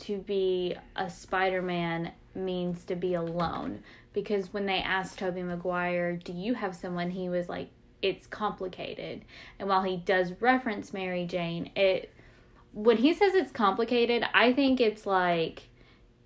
to 0.00 0.18
be 0.18 0.76
a 0.96 1.08
Spider 1.08 1.62
Man 1.62 2.12
means 2.34 2.84
to 2.84 2.94
be 2.94 3.14
alone. 3.14 3.82
Because 4.12 4.52
when 4.52 4.66
they 4.66 4.78
asked 4.78 5.18
Tobey 5.18 5.42
Maguire, 5.42 6.16
Do 6.16 6.32
you 6.32 6.54
have 6.54 6.74
someone? 6.74 7.10
he 7.10 7.28
was 7.28 7.48
like, 7.48 7.70
It's 8.02 8.26
complicated. 8.26 9.24
And 9.58 9.68
while 9.68 9.82
he 9.82 9.96
does 9.96 10.32
reference 10.40 10.92
Mary 10.92 11.24
Jane, 11.24 11.70
it 11.74 12.12
when 12.72 12.98
he 12.98 13.12
says 13.14 13.34
it's 13.34 13.50
complicated, 13.50 14.24
I 14.32 14.52
think 14.52 14.80
it's 14.80 15.04
like 15.04 15.69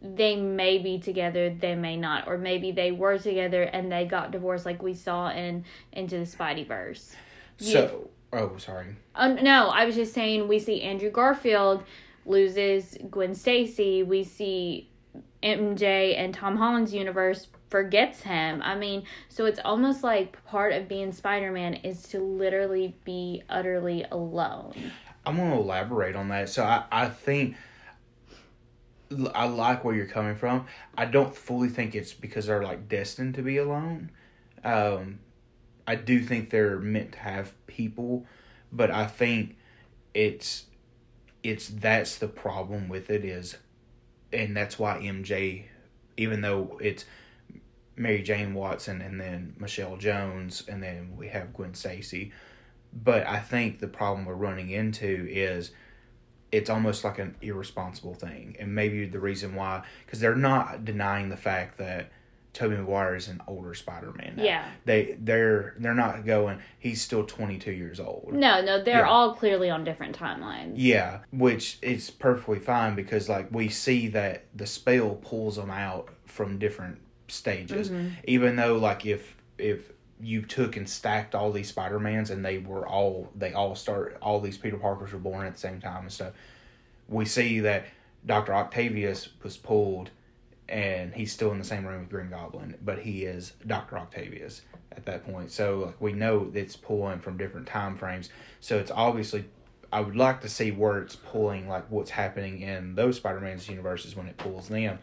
they 0.05 0.37
may 0.37 0.79
be 0.79 0.99
together, 0.99 1.49
they 1.49 1.75
may 1.75 1.97
not, 1.97 2.29
or 2.29 2.37
maybe 2.37 2.71
they 2.73 2.93
were 2.93 3.17
together 3.17 3.63
and 3.63 3.91
they 3.91 4.05
got 4.05 4.31
divorced, 4.31 4.67
like 4.67 4.83
we 4.83 4.93
saw 4.93 5.31
in 5.31 5.65
Into 5.93 6.19
the 6.19 6.27
Spider-Verse. 6.27 7.17
So, 7.57 8.11
oh, 8.33 8.57
sorry. 8.59 8.97
Um, 9.15 9.37
no, 9.43 9.69
I 9.69 9.87
was 9.87 9.95
just 9.95 10.13
saying 10.13 10.47
we 10.47 10.59
see 10.59 10.83
Andrew 10.83 11.11
Garfield 11.11 11.85
loses 12.27 12.99
Gwen 13.11 13.35
Stacy. 13.35 14.03
We 14.03 14.25
see 14.25 14.91
MJ 15.43 16.19
and 16.19 16.35
Tom 16.35 16.57
Holland's 16.57 16.93
universe 16.93 17.49
forgets 17.69 18.21
him. 18.21 18.61
I 18.63 18.75
mean, 18.75 19.05
so 19.29 19.47
it's 19.47 19.61
almost 19.65 20.03
like 20.03 20.45
part 20.45 20.73
of 20.73 20.89
being 20.89 21.13
Spider 21.13 21.51
Man 21.51 21.75
is 21.75 22.03
to 22.09 22.21
literally 22.21 22.95
be 23.05 23.43
utterly 23.49 24.05
alone. 24.11 24.75
I'm 25.25 25.37
going 25.37 25.53
to 25.53 25.57
elaborate 25.57 26.17
on 26.17 26.29
that. 26.29 26.51
So 26.51 26.63
I, 26.65 26.85
I 26.93 27.09
think 27.09 27.57
I 29.35 29.47
like 29.47 29.85
where 29.85 29.95
you're 29.95 30.07
coming 30.07 30.37
from. 30.37 30.67
I 30.97 31.05
don't 31.05 31.35
fully 31.35 31.69
think 31.69 31.95
it's 31.95 32.13
because 32.13 32.47
they're 32.47 32.63
like 32.63 32.89
destined 32.89 33.35
to 33.35 33.43
be 33.43 33.57
alone. 33.57 34.11
Um, 34.63 35.21
I 35.87 35.97
do 35.97 36.21
think 36.21 36.51
they're 36.51 36.79
meant 36.79 37.13
to 37.13 37.19
have 37.19 37.53
people, 37.67 38.27
but 38.73 38.91
I 38.91 39.07
think 39.07 39.57
it's 40.15 40.67
it's 41.43 41.69
that's 41.69 42.17
the 42.17 42.29
problem 42.29 42.89
with 42.89 43.11
it 43.11 43.25
is, 43.25 43.57
and 44.33 44.57
that's 44.57 44.79
why 44.79 44.99
MJ, 44.99 45.65
even 46.17 46.41
though 46.41 46.79
it's 46.81 47.05
Mary 47.97 48.23
Jane 48.23 48.55
Watson 48.55 49.03
and 49.03 49.21
then 49.21 49.55
Michelle 49.59 49.97
Jones 49.97 50.65
and 50.67 50.83
then 50.83 51.17
we 51.17 51.29
have 51.29 51.53
Gwen 51.53 51.75
Stacy, 51.75 52.33
but 52.93 53.27
I 53.27 53.41
think 53.41 53.79
the 53.79 53.89
problem 53.89 54.25
we're 54.25 54.35
running 54.35 54.71
into 54.71 55.27
is 55.31 55.71
it's 56.55 56.71
almost 56.71 57.05
like 57.05 57.19
an 57.19 57.35
irresponsible 57.43 58.15
thing, 58.15 58.57
and 58.61 58.75
maybe 58.75 59.07
the 59.07 59.21
reason 59.21 59.55
why 59.55 59.83
because 60.05 60.21
they're 60.21 60.37
not 60.37 60.85
denying 60.85 61.29
the 61.29 61.37
fact 61.37 61.79
that 61.79 62.11
Tobey 62.53 62.77
Maguire 62.77 63.17
is 63.17 63.27
an 63.27 63.43
older 63.49 63.75
Spider-Man. 63.75 64.37
Now. 64.37 64.45
Yeah. 64.45 64.69
They 64.85 65.17
they're 65.19 65.75
they're 65.79 65.95
not 65.95 66.25
going. 66.25 66.61
He's 66.79 67.03
still 67.03 67.25
22 67.25 67.73
years 67.73 67.99
old. 67.99 68.33
No, 68.33 68.63
no, 68.63 68.83
they're 68.83 69.01
Yeah. 69.01 69.09
all 69.09 69.35
clearly 69.35 69.71
on 69.71 69.83
different 69.83 70.17
timelines. 70.17 70.75
Yeah, 70.77 71.21
which 71.33 71.79
is 71.83 72.11
perfectly 72.11 72.61
fine 72.61 72.95
because 72.95 73.29
like 73.29 73.49
we 73.51 73.69
see 73.69 74.07
that 74.09 74.45
the 74.55 74.67
spell 74.67 75.17
pulls 75.21 75.57
them 75.57 75.71
out 75.71 76.09
from 76.27 76.59
different 76.59 76.99
stages. 77.27 77.91
Mm-hmm. 77.91 78.09
Even 78.29 78.57
though 78.57 78.77
like 78.79 79.05
if 79.05 79.35
if 79.59 79.91
you 80.25 80.43
took 80.43 80.77
and 80.77 80.89
stacked 80.89 81.35
all 81.35 81.53
these 81.53 81.69
Spider-Mans 81.69 82.31
and 82.31 82.45
they 82.45 82.59
were 82.59 82.87
all 82.87 83.31
they 83.37 83.53
all 83.53 83.75
start 83.75 84.17
all 84.23 84.41
these 84.41 84.57
Peter 84.57 84.77
Parkers 84.77 85.13
were 85.13 85.19
born 85.19 85.47
at 85.47 85.55
the 85.55 85.61
same 85.61 85.81
time 85.81 86.03
and 86.03 86.13
stuff. 86.13 86.33
We 87.09 87.27
see 87.27 87.61
that 87.61 87.85
Dr. 88.25 88.55
Octavius 88.55 89.29
was 89.43 89.57
pulled 89.57 90.11
and 90.69 91.15
he's 91.15 91.31
still 91.31 91.53
in 91.53 91.59
the 91.59 91.65
same 91.65 91.87
room 91.87 92.01
with 92.01 92.11
Green 92.11 92.31
Goblin, 92.31 92.77
but 92.83 93.01
he 93.01 93.25
is 93.25 93.53
Dr. 93.67 93.99
Octavius 93.99 94.63
at 94.93 95.05
that 95.05 95.27
point. 95.27 95.51
So 95.51 95.81
like 95.87 96.01
we 96.01 96.13
know 96.13 96.51
it's 96.55 96.77
pulling 96.77 97.19
from 97.19 97.37
different 97.37 97.67
time 97.67 97.97
frames. 97.99 98.31
So 98.61 98.79
it's 98.79 98.91
obviously 98.91 99.45
I 99.93 100.01
would 100.01 100.17
like 100.17 100.41
to 100.41 100.49
see 100.49 100.71
where 100.71 100.99
it's 100.99 101.17
pulling 101.17 101.69
like 101.69 101.91
what's 101.91 102.11
happening 102.11 102.63
in 102.63 102.95
those 102.95 103.17
Spider-Man's 103.19 103.69
universes 103.69 104.17
when 104.17 104.27
it 104.27 104.39
pulls 104.39 104.69
them. 104.69 104.99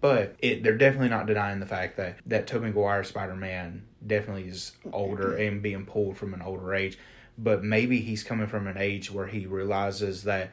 But 0.00 0.36
it 0.40 0.62
they're 0.62 0.76
definitely 0.76 1.08
not 1.08 1.26
denying 1.26 1.60
the 1.60 1.66
fact 1.66 1.96
that 1.96 2.18
that 2.26 2.46
Tobey 2.46 2.66
Maguire 2.66 3.04
Spider-Man 3.04 3.86
definitely 4.06 4.48
is 4.48 4.72
older 4.92 5.36
and 5.36 5.60
being 5.60 5.86
pulled 5.86 6.16
from 6.16 6.34
an 6.34 6.42
older 6.42 6.74
age. 6.74 6.98
But 7.36 7.62
maybe 7.62 8.00
he's 8.00 8.22
coming 8.22 8.46
from 8.46 8.66
an 8.66 8.76
age 8.76 9.10
where 9.10 9.26
he 9.26 9.46
realizes 9.46 10.24
that 10.24 10.50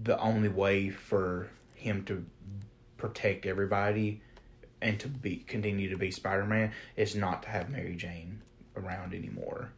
the 0.00 0.18
only 0.18 0.48
way 0.48 0.90
for 0.90 1.48
him 1.74 2.04
to 2.04 2.24
protect 2.96 3.46
everybody 3.46 4.20
and 4.80 4.98
to 5.00 5.08
be 5.08 5.36
continue 5.36 5.88
to 5.90 5.96
be 5.96 6.10
Spider-Man 6.10 6.72
is 6.96 7.14
not 7.14 7.42
to 7.44 7.48
have 7.48 7.68
Mary 7.68 7.94
Jane 7.96 8.42
around 8.76 9.14
anymore. 9.14 9.70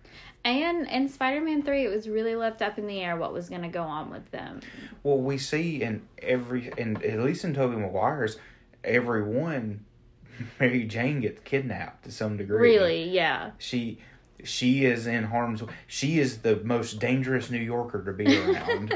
And 0.44 0.86
in 0.86 1.08
Spider 1.08 1.40
Man 1.40 1.62
3, 1.62 1.84
it 1.84 1.88
was 1.88 2.08
really 2.08 2.36
left 2.36 2.62
up 2.62 2.78
in 2.78 2.86
the 2.86 3.00
air 3.00 3.16
what 3.16 3.32
was 3.32 3.48
going 3.48 3.62
to 3.62 3.68
go 3.68 3.82
on 3.82 4.10
with 4.10 4.30
them. 4.30 4.60
Well, 5.02 5.18
we 5.18 5.38
see 5.38 5.82
in 5.82 6.02
every, 6.22 6.72
and 6.78 7.02
at 7.02 7.18
least 7.20 7.44
in 7.44 7.52
Tobey 7.52 7.76
Maguire's, 7.76 8.38
everyone, 8.84 9.84
Mary 10.60 10.84
Jane 10.84 11.20
gets 11.20 11.40
kidnapped 11.40 12.04
to 12.04 12.12
some 12.12 12.36
degree. 12.36 12.76
Really, 12.76 13.10
yeah. 13.10 13.50
She, 13.58 13.98
she 14.44 14.84
is 14.84 15.08
in 15.08 15.24
harm's 15.24 15.62
way. 15.64 15.72
She 15.88 16.20
is 16.20 16.38
the 16.38 16.56
most 16.56 17.00
dangerous 17.00 17.50
New 17.50 17.58
Yorker 17.58 18.04
to 18.04 18.12
be 18.12 18.38
around. 18.38 18.94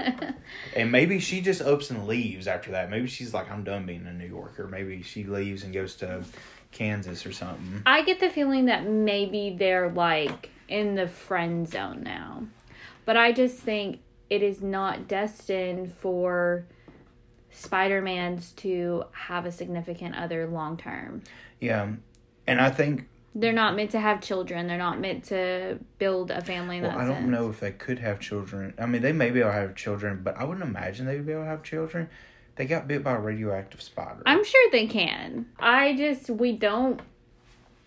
and 0.76 0.92
maybe 0.92 1.18
she 1.18 1.40
just 1.40 1.62
ups 1.62 1.90
and 1.90 2.06
leaves 2.06 2.46
after 2.46 2.70
that. 2.70 2.90
Maybe 2.90 3.08
she's 3.08 3.34
like, 3.34 3.50
I'm 3.50 3.64
done 3.64 3.86
being 3.86 4.06
a 4.06 4.12
New 4.12 4.28
Yorker. 4.28 4.68
Maybe 4.68 5.02
she 5.02 5.24
leaves 5.24 5.64
and 5.64 5.74
goes 5.74 5.96
to 5.96 6.22
Kansas 6.72 7.26
or 7.26 7.32
something. 7.32 7.82
I 7.86 8.02
get 8.02 8.20
the 8.20 8.30
feeling 8.30 8.66
that 8.66 8.86
maybe 8.86 9.56
they're 9.58 9.90
like 9.90 10.50
in 10.68 10.94
the 10.94 11.08
friend 11.08 11.68
zone 11.68 12.02
now. 12.02 12.44
But 13.04 13.16
I 13.16 13.32
just 13.32 13.58
think 13.58 14.00
it 14.28 14.42
is 14.42 14.60
not 14.62 15.08
destined 15.08 15.92
for 15.94 16.64
Spider 17.50 18.00
Man's 18.00 18.52
to 18.52 19.04
have 19.12 19.44
a 19.46 19.52
significant 19.52 20.14
other 20.14 20.46
long 20.46 20.76
term. 20.76 21.22
Yeah. 21.60 21.88
And 22.46 22.60
I 22.60 22.70
think 22.70 23.08
They're 23.34 23.52
not 23.52 23.74
meant 23.76 23.90
to 23.92 24.00
have 24.00 24.20
children. 24.20 24.66
They're 24.68 24.78
not 24.78 25.00
meant 25.00 25.24
to 25.24 25.78
build 25.98 26.30
a 26.30 26.40
family 26.40 26.78
in 26.78 26.84
Well, 26.84 26.98
I 26.98 27.04
don't 27.04 27.14
sense. 27.16 27.28
know 27.30 27.48
if 27.50 27.60
they 27.60 27.72
could 27.72 27.98
have 27.98 28.20
children. 28.20 28.74
I 28.78 28.86
mean, 28.86 29.02
they 29.02 29.12
may 29.12 29.30
be 29.30 29.40
able 29.40 29.50
to 29.50 29.54
have 29.56 29.74
children, 29.74 30.20
but 30.22 30.36
I 30.36 30.44
wouldn't 30.44 30.64
imagine 30.64 31.06
they 31.06 31.16
would 31.16 31.26
be 31.26 31.32
able 31.32 31.42
to 31.42 31.48
have 31.48 31.62
children. 31.62 32.08
They 32.60 32.66
got 32.66 32.86
bit 32.86 33.02
by 33.02 33.12
a 33.12 33.18
radioactive 33.18 33.80
spider. 33.80 34.22
I'm 34.26 34.44
sure 34.44 34.70
they 34.70 34.86
can. 34.86 35.46
I 35.58 35.96
just 35.96 36.28
we 36.28 36.52
don't 36.52 37.00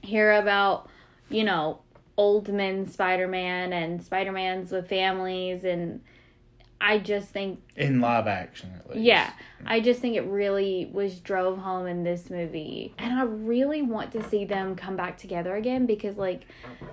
hear 0.02 0.32
about, 0.32 0.90
you 1.30 1.44
know, 1.44 1.82
old 2.18 2.52
men 2.52 2.90
Spider-Man 2.90 3.72
and 3.72 4.04
Spider-Mans 4.04 4.72
with 4.72 4.90
families 4.90 5.64
and 5.64 6.02
I 6.86 7.00
just 7.00 7.30
think 7.30 7.62
in 7.78 8.02
live 8.02 8.28
action, 8.28 8.74
at 8.78 8.90
least. 8.90 9.02
yeah, 9.02 9.32
I 9.66 9.80
just 9.80 10.02
think 10.02 10.18
it 10.18 10.26
really 10.26 10.90
was 10.92 11.18
drove 11.22 11.58
home 11.58 11.88
in 11.88 12.04
this 12.04 12.30
movie. 12.30 12.94
And 12.98 13.18
I 13.18 13.24
really 13.24 13.82
want 13.82 14.12
to 14.12 14.24
see 14.30 14.44
them 14.44 14.76
come 14.76 14.98
back 14.98 15.18
together 15.18 15.56
again 15.56 15.86
because 15.86 16.18
like 16.18 16.42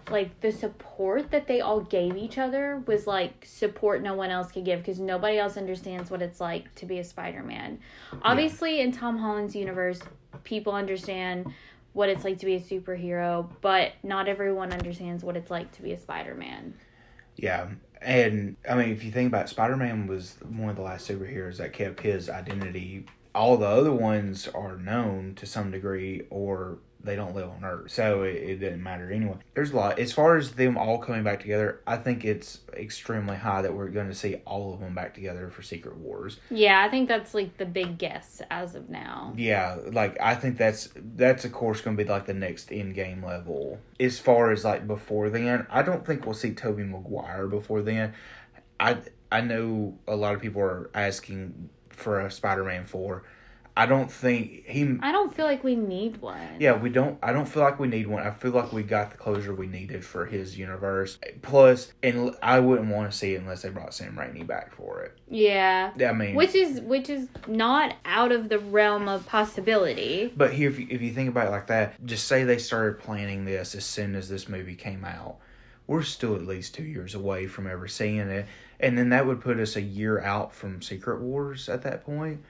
like 0.08 0.40
the 0.42 0.52
support 0.52 1.32
that 1.32 1.48
they 1.48 1.60
all 1.60 1.80
gave 1.80 2.16
each 2.16 2.38
other 2.38 2.84
was 2.86 3.08
like 3.08 3.44
support 3.44 4.00
no 4.00 4.14
one 4.14 4.30
else 4.30 4.52
could 4.52 4.64
give 4.64 4.78
because 4.78 5.00
nobody 5.00 5.38
else 5.38 5.56
understands 5.56 6.08
what 6.08 6.22
it's 6.22 6.40
like 6.40 6.72
to 6.76 6.86
be 6.86 7.00
a 7.00 7.04
Spider-Man. 7.04 7.80
Obviously 8.22 8.80
in 8.80 8.92
Tom 8.92 9.18
Holland's 9.18 9.56
universe, 9.56 9.98
people 10.44 10.72
understand 10.72 11.52
what 11.94 12.08
it's 12.08 12.22
like 12.22 12.38
to 12.38 12.46
be 12.46 12.54
a 12.54 12.60
superhero, 12.60 13.50
but 13.60 13.94
not 14.04 14.28
everyone 14.28 14.72
understands 14.72 15.24
what 15.24 15.36
it's 15.36 15.50
like 15.50 15.72
to 15.72 15.82
be 15.82 15.90
a 15.90 15.98
Spider-Man. 15.98 16.74
Yeah. 17.34 17.66
And, 18.00 18.56
I 18.68 18.74
mean, 18.76 18.90
if 18.90 19.04
you 19.04 19.10
think 19.10 19.28
about 19.28 19.48
Spider 19.48 19.76
Man 19.76 20.06
was 20.06 20.36
one 20.48 20.70
of 20.70 20.76
the 20.76 20.82
last 20.82 21.08
superheroes 21.08 21.58
that 21.58 21.72
kept 21.72 22.00
his 22.00 22.30
identity. 22.30 23.06
All 23.34 23.56
the 23.56 23.66
other 23.66 23.92
ones 23.92 24.48
are 24.48 24.76
known 24.76 25.34
to 25.36 25.46
some 25.46 25.70
degree 25.70 26.22
or 26.30 26.78
they 27.02 27.16
don't 27.16 27.34
live 27.34 27.48
on 27.48 27.64
Earth, 27.64 27.90
so 27.90 28.22
it, 28.22 28.36
it 28.36 28.56
didn't 28.56 28.82
matter 28.82 29.10
anyway. 29.10 29.36
There's 29.54 29.70
a 29.70 29.76
lot 29.76 29.98
as 29.98 30.12
far 30.12 30.36
as 30.36 30.52
them 30.52 30.76
all 30.76 30.98
coming 30.98 31.22
back 31.22 31.40
together. 31.40 31.80
I 31.86 31.96
think 31.96 32.24
it's 32.24 32.60
extremely 32.74 33.36
high 33.36 33.62
that 33.62 33.74
we're 33.74 33.88
going 33.88 34.08
to 34.08 34.14
see 34.14 34.36
all 34.46 34.74
of 34.74 34.80
them 34.80 34.94
back 34.94 35.14
together 35.14 35.48
for 35.50 35.62
Secret 35.62 35.96
Wars. 35.96 36.38
Yeah, 36.50 36.84
I 36.84 36.90
think 36.90 37.08
that's 37.08 37.34
like 37.34 37.56
the 37.56 37.66
big 37.66 37.98
guess 37.98 38.42
as 38.50 38.74
of 38.74 38.90
now. 38.90 39.32
Yeah, 39.36 39.78
like 39.92 40.18
I 40.20 40.34
think 40.34 40.58
that's 40.58 40.90
that's 40.94 41.44
of 41.44 41.52
course 41.52 41.80
going 41.80 41.96
to 41.96 42.04
be 42.04 42.08
like 42.08 42.26
the 42.26 42.34
next 42.34 42.70
Endgame 42.70 43.24
level. 43.24 43.78
As 43.98 44.18
far 44.18 44.50
as 44.50 44.64
like 44.64 44.86
before 44.86 45.30
then, 45.30 45.66
I 45.70 45.82
don't 45.82 46.04
think 46.04 46.26
we'll 46.26 46.34
see 46.34 46.52
Tobey 46.52 46.84
Maguire 46.84 47.46
before 47.46 47.82
then. 47.82 48.14
I 48.78 48.98
I 49.32 49.40
know 49.40 49.98
a 50.06 50.16
lot 50.16 50.34
of 50.34 50.40
people 50.40 50.60
are 50.62 50.90
asking 50.94 51.70
for 51.88 52.20
a 52.20 52.30
Spider 52.30 52.64
Man 52.64 52.86
four. 52.86 53.24
I 53.80 53.86
don't 53.86 54.12
think 54.12 54.66
he. 54.66 54.98
I 55.00 55.10
don't 55.10 55.34
feel 55.34 55.46
like 55.46 55.64
we 55.64 55.74
need 55.74 56.18
one. 56.18 56.56
Yeah, 56.58 56.76
we 56.76 56.90
don't. 56.90 57.18
I 57.22 57.32
don't 57.32 57.48
feel 57.48 57.62
like 57.62 57.80
we 57.80 57.88
need 57.88 58.06
one. 58.06 58.22
I 58.22 58.30
feel 58.30 58.50
like 58.50 58.74
we 58.74 58.82
got 58.82 59.10
the 59.10 59.16
closure 59.16 59.54
we 59.54 59.66
needed 59.66 60.04
for 60.04 60.26
his 60.26 60.58
universe. 60.58 61.16
Plus, 61.40 61.90
and 62.02 62.36
I 62.42 62.60
wouldn't 62.60 62.90
want 62.90 63.10
to 63.10 63.16
see 63.16 63.32
it 63.32 63.40
unless 63.40 63.62
they 63.62 63.70
brought 63.70 63.94
Sam 63.94 64.16
Raimi 64.16 64.46
back 64.46 64.74
for 64.74 65.00
it. 65.04 65.18
Yeah. 65.30 65.92
I 65.98 66.12
mean, 66.12 66.34
Which 66.34 66.54
is 66.54 66.82
which 66.82 67.08
is 67.08 67.28
not 67.46 67.94
out 68.04 68.32
of 68.32 68.50
the 68.50 68.58
realm 68.58 69.08
of 69.08 69.24
possibility. 69.24 70.30
But 70.36 70.52
here, 70.52 70.68
if 70.68 70.78
you, 70.78 70.86
if 70.90 71.00
you 71.00 71.14
think 71.14 71.30
about 71.30 71.46
it 71.46 71.50
like 71.50 71.68
that, 71.68 72.04
just 72.04 72.28
say 72.28 72.44
they 72.44 72.58
started 72.58 72.98
planning 72.98 73.46
this 73.46 73.74
as 73.74 73.86
soon 73.86 74.14
as 74.14 74.28
this 74.28 74.46
movie 74.46 74.76
came 74.76 75.06
out. 75.06 75.36
We're 75.86 76.02
still 76.02 76.36
at 76.36 76.46
least 76.46 76.74
two 76.74 76.84
years 76.84 77.14
away 77.14 77.46
from 77.46 77.66
ever 77.66 77.88
seeing 77.88 78.18
it, 78.18 78.46
and 78.78 78.98
then 78.98 79.08
that 79.08 79.26
would 79.26 79.40
put 79.40 79.58
us 79.58 79.74
a 79.76 79.80
year 79.80 80.20
out 80.20 80.54
from 80.54 80.82
Secret 80.82 81.22
Wars 81.22 81.70
at 81.70 81.80
that 81.84 82.04
point. 82.04 82.42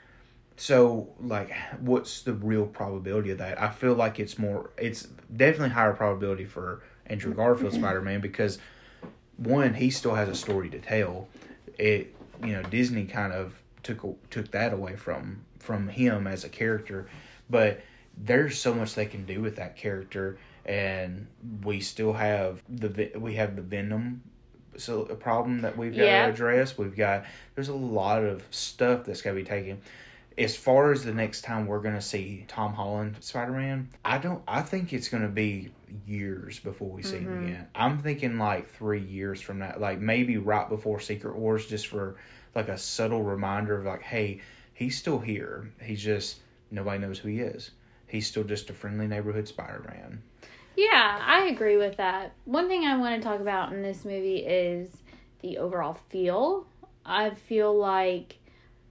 So, 0.60 1.08
like, 1.18 1.56
what's 1.80 2.20
the 2.20 2.34
real 2.34 2.66
probability 2.66 3.30
of 3.30 3.38
that? 3.38 3.58
I 3.58 3.70
feel 3.70 3.94
like 3.94 4.20
it's 4.20 4.38
more, 4.38 4.68
it's 4.76 5.04
definitely 5.34 5.70
higher 5.70 5.94
probability 5.94 6.44
for 6.44 6.82
Andrew 7.06 7.32
Garfield 7.32 7.72
Spider 7.82 8.02
Man 8.02 8.20
because 8.20 8.58
one, 9.38 9.72
he 9.72 9.88
still 9.88 10.14
has 10.14 10.28
a 10.28 10.34
story 10.34 10.68
to 10.68 10.78
tell. 10.78 11.28
It, 11.78 12.14
you 12.44 12.52
know, 12.52 12.62
Disney 12.64 13.06
kind 13.06 13.32
of 13.32 13.54
took 13.82 14.02
took 14.30 14.50
that 14.50 14.74
away 14.74 14.96
from 14.96 15.46
from 15.60 15.88
him 15.88 16.26
as 16.26 16.44
a 16.44 16.50
character, 16.50 17.08
but 17.48 17.80
there's 18.18 18.58
so 18.58 18.74
much 18.74 18.94
they 18.94 19.06
can 19.06 19.24
do 19.24 19.40
with 19.40 19.56
that 19.56 19.76
character, 19.76 20.36
and 20.66 21.26
we 21.64 21.80
still 21.80 22.12
have 22.12 22.62
the 22.68 23.12
we 23.16 23.36
have 23.36 23.56
the 23.56 23.62
Venom 23.62 24.20
so 24.76 25.02
a 25.04 25.14
problem 25.14 25.62
that 25.62 25.78
we've 25.78 25.96
got 25.96 26.04
Yeah. 26.04 26.26
to 26.26 26.32
address. 26.34 26.76
We've 26.76 26.94
got 26.94 27.24
there's 27.54 27.70
a 27.70 27.74
lot 27.74 28.22
of 28.22 28.42
stuff 28.50 29.06
that's 29.06 29.22
got 29.22 29.30
to 29.30 29.36
be 29.36 29.42
taken. 29.44 29.80
As 30.40 30.56
far 30.56 30.90
as 30.90 31.04
the 31.04 31.12
next 31.12 31.42
time 31.42 31.66
we're 31.66 31.80
gonna 31.80 32.00
see 32.00 32.44
Tom 32.48 32.72
Holland 32.72 33.16
Spider 33.20 33.52
Man, 33.52 33.88
I 34.04 34.18
don't. 34.18 34.42
I 34.48 34.62
think 34.62 34.92
it's 34.92 35.08
gonna 35.08 35.28
be 35.28 35.70
years 36.06 36.58
before 36.58 36.88
we 36.88 37.02
see 37.02 37.18
him 37.18 37.26
mm-hmm. 37.26 37.44
again. 37.46 37.66
I'm 37.74 37.98
thinking 37.98 38.38
like 38.38 38.68
three 38.70 39.02
years 39.02 39.40
from 39.40 39.58
that, 39.58 39.80
like 39.80 40.00
maybe 40.00 40.38
right 40.38 40.68
before 40.68 41.00
Secret 41.00 41.36
Wars, 41.36 41.66
just 41.66 41.88
for 41.88 42.16
like 42.54 42.68
a 42.68 42.78
subtle 42.78 43.22
reminder 43.22 43.78
of 43.78 43.84
like, 43.84 44.02
hey, 44.02 44.40
he's 44.72 44.96
still 44.96 45.18
here. 45.18 45.70
He's 45.82 46.02
just 46.02 46.38
nobody 46.70 46.98
knows 46.98 47.18
who 47.18 47.28
he 47.28 47.40
is. 47.40 47.70
He's 48.06 48.26
still 48.26 48.44
just 48.44 48.70
a 48.70 48.72
friendly 48.72 49.06
neighborhood 49.06 49.46
Spider 49.46 49.84
Man. 49.88 50.22
Yeah, 50.76 51.18
I 51.22 51.48
agree 51.48 51.76
with 51.76 51.96
that. 51.98 52.32
One 52.44 52.66
thing 52.68 52.84
I 52.84 52.96
want 52.96 53.20
to 53.20 53.28
talk 53.28 53.40
about 53.40 53.72
in 53.72 53.82
this 53.82 54.04
movie 54.04 54.38
is 54.38 54.88
the 55.42 55.58
overall 55.58 55.98
feel. 56.08 56.66
I 57.04 57.30
feel 57.30 57.76
like 57.76 58.36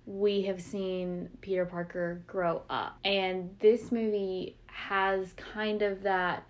we 0.10 0.42
have 0.42 0.60
seen 0.60 1.30
Peter 1.40 1.66
Parker 1.66 2.24
grow 2.26 2.64
up, 2.68 2.98
and 3.06 3.56
this 3.60 3.92
movie 3.92 4.56
has 4.66 5.34
kind 5.34 5.84
of 5.84 6.02
that 6.02 6.44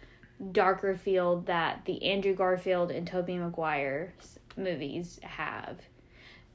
darker 0.53 0.95
feel 0.95 1.41
that 1.41 1.81
the 1.83 2.01
Andrew 2.05 2.33
Garfield 2.33 2.89
and 2.89 3.05
Tobey 3.05 3.37
Maguire 3.37 4.13
movies 4.55 5.19
have. 5.23 5.77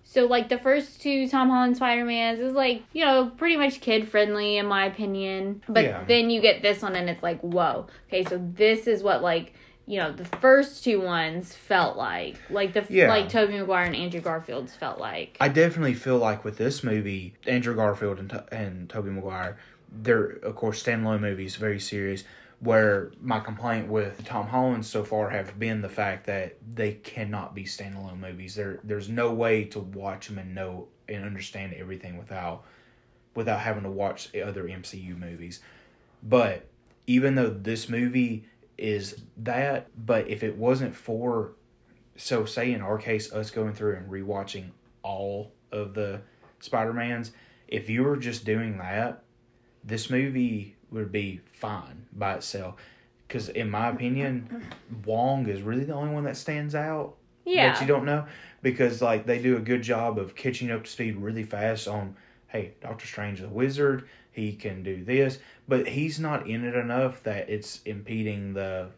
So 0.03 0.25
like 0.25 0.49
the 0.49 0.59
first 0.59 1.03
two 1.03 1.29
Tom 1.29 1.51
Holland 1.51 1.77
Spider 1.77 2.05
Mans 2.07 2.41
is 2.41 2.55
like 2.55 2.83
you 2.95 3.05
know 3.05 3.31
pretty 3.37 3.57
much 3.59 3.83
kid 3.83 4.09
friendly 4.09 4.57
in 4.57 4.65
my 4.67 4.87
opinion, 4.87 5.63
but 5.69 5.85
Yeah. 5.85 6.05
then 6.07 6.31
you 6.31 6.41
get 6.41 6.63
this 6.63 6.81
one 6.81 6.97
and 6.97 7.11
it's 7.11 7.23
like 7.23 7.41
whoa 7.43 7.87
okay 8.09 8.25
so 8.25 8.39
this 8.55 8.87
is 8.87 9.03
what 9.03 9.23
like 9.23 9.53
you 9.87 9.99
know 9.99 10.13
the 10.13 10.25
first 10.25 10.83
two 10.85 11.01
ones 11.01 11.55
felt 11.55 11.97
like 11.97 12.41
like 12.51 12.73
the 12.73 12.87
Yeah. 12.89 13.09
like 13.09 13.29
Tobey 13.29 13.59
Maguire 13.59 13.85
and 13.85 13.97
Andrew 13.97 14.21
Garfield's 14.21 14.75
felt 14.75 14.99
like 14.99 15.37
I 15.41 15.49
definitely 15.49 15.95
feel 15.95 16.19
like 16.19 16.45
with 16.45 16.57
this 16.57 16.83
movie, 16.83 17.35
Andrew 17.47 17.75
Garfield 17.75 18.19
and 18.19 18.43
and 18.51 18.89
Tobey 18.89 19.11
Maguire, 19.11 19.59
they're 19.93 20.25
of 20.43 20.57
course 20.57 20.83
standalone 20.83 21.21
movies, 21.21 21.57
very 21.57 21.81
serious. 21.81 22.25
Where 22.61 23.11
my 23.21 23.41
complaint 23.41 23.89
with 23.89 24.25
Tom 24.25 24.47
Holland 24.47 24.87
so 24.87 25.05
far 25.05 25.29
have 25.29 25.59
been 25.59 25.83
the 25.83 25.89
fact 25.91 26.25
that 26.27 26.57
they 26.75 26.93
cannot 26.93 27.55
be 27.55 27.65
standalone 27.65 28.21
movies. 28.21 28.55
There, 28.55 28.81
there's 28.83 29.09
no 29.09 29.33
way 29.35 29.65
to 29.65 29.81
watch 29.81 30.29
them 30.29 30.39
and 30.39 30.55
know 30.55 30.89
and 31.07 31.25
understand 31.27 31.75
everything 31.75 32.17
without 32.17 32.65
without 33.35 33.61
having 33.61 33.83
to 33.83 33.91
watch 33.91 34.35
other 34.35 34.65
MCU 34.65 35.19
movies. 35.19 35.61
But 36.23 36.67
even 37.07 37.35
though 37.35 37.51
this 37.51 37.89
movie 37.91 38.47
is 38.79 39.23
that, 39.39 39.89
but 39.97 40.29
if 40.29 40.43
it 40.43 40.57
wasn't 40.57 40.95
for, 40.95 41.53
so 42.17 42.45
say 42.45 42.73
in 42.73 42.81
our 42.81 42.99
case, 42.99 43.33
us 43.33 43.51
going 43.51 43.73
through 43.73 43.97
and 43.97 44.11
rewatching 44.11 44.71
all 45.03 45.53
of 45.73 45.95
the 45.95 46.21
Spider 46.61 46.93
Mans, 46.93 47.33
if 47.69 47.89
you 47.89 48.03
were 48.05 48.17
just 48.17 48.45
doing 48.45 48.79
that, 48.79 49.23
this 49.83 50.11
movie 50.11 50.77
would 50.91 51.13
be 51.13 51.41
fine 51.53 52.07
by 52.13 52.35
itself. 52.35 52.77
Because 53.27 53.49
in 53.49 53.71
my 53.71 53.89
opinion, 53.89 54.65
Wong 55.05 55.49
is 55.49 55.63
really 55.63 55.85
the 55.85 55.95
only 55.95 56.13
one 56.13 56.25
that 56.25 56.37
stands 56.37 56.75
out 56.75 57.17
yeah 57.45 57.73
that 57.73 57.81
you 57.81 57.87
don't 57.87 58.05
know 58.05 58.27
because 58.63 59.03
like 59.03 59.27
they 59.27 59.41
do 59.41 59.57
a 59.57 59.61
good 59.61 59.83
job 59.83 60.19
of 60.19 60.35
catching 60.35 60.71
up 60.71 60.85
to 60.85 60.91
speed 60.91 61.17
really 61.17 61.43
fast 61.43 61.87
on 61.87 62.17
hey 62.49 62.73
doctor 62.81 63.07
strange 63.07 63.41
the 63.41 63.49
wizard 63.49 64.09
he 64.35 64.53
can 64.55 64.83
do 64.83 65.03
this 65.05 65.39
but 65.69 65.89
he's 65.89 66.19
not 66.21 66.47
in 66.47 66.65
it 66.65 66.75
enough 66.75 67.23
that 67.23 67.49
it's 67.49 67.81
impeding 67.85 68.53
the 68.55 68.89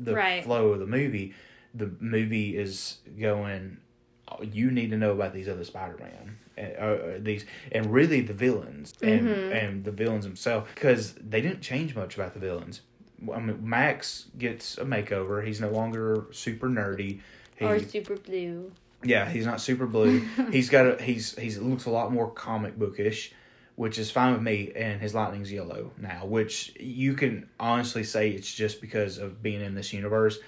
the 0.00 0.14
Right. 0.14 0.42
flow 0.42 0.72
of 0.72 0.80
the 0.80 0.86
movie 0.86 1.34
the 1.74 1.90
movie 2.00 2.56
is 2.56 2.98
going 3.20 3.76
"Oh, 4.30 4.42
you 4.42 4.70
need 4.70 4.90
to 4.90 4.96
know 4.96 5.12
about 5.12 5.32
these 5.34 5.48
other 5.48 5.64
spider-man 5.64 6.38
and, 6.56 6.72
uh, 6.78 6.80
uh, 6.80 7.18
these 7.20 7.44
and 7.70 7.92
really 7.92 8.20
the 8.22 8.32
villains 8.34 8.92
and 9.02 9.28
Mhm. 9.28 9.52
and 9.52 9.84
the 9.84 9.92
villains 9.92 10.24
themselves 10.24 10.68
because 10.74 11.14
they 11.14 11.40
didn't 11.40 11.60
change 11.60 11.94
much 11.94 12.14
about 12.16 12.32
the 12.34 12.40
villains 12.40 12.80
I 13.34 13.40
mean, 13.40 13.68
Max 13.68 14.26
gets 14.38 14.78
a 14.78 14.84
makeover. 14.84 15.44
He's 15.44 15.60
no 15.60 15.70
longer 15.70 16.26
super 16.30 16.68
nerdy. 16.68 17.18
He, 17.58 17.64
or 17.66 17.80
super 17.80 18.14
blue 18.16 18.70
yeah, 19.04 19.28
he's 19.28 19.44
not 19.46 19.60
super 19.60 19.86
blue. 19.86 20.20
he's 20.52 20.68
got 20.70 20.86
a 20.86 21.02
he's 21.02 21.36
he's 21.36 21.58
looks 21.58 21.86
a 21.86 21.90
lot 21.90 22.12
more 22.12 22.30
comic 22.30 22.78
bookish, 22.78 23.32
which 23.78 23.96
is 23.96 24.10
fine 24.10 24.32
with 24.32 24.42
me. 24.42 24.72
And 24.74 25.00
his 25.00 25.14
lightning's 25.14 25.52
yellow 25.52 25.92
now, 25.98 26.26
which 26.26 26.74
you 26.80 27.14
can 27.14 27.48
honestly 27.60 28.02
say 28.02 28.30
it's 28.30 28.52
just 28.52 28.80
because 28.80 29.18
of 29.18 29.40
being 29.40 29.60
in 29.60 29.76
this 29.76 29.92
universe. 29.92 30.38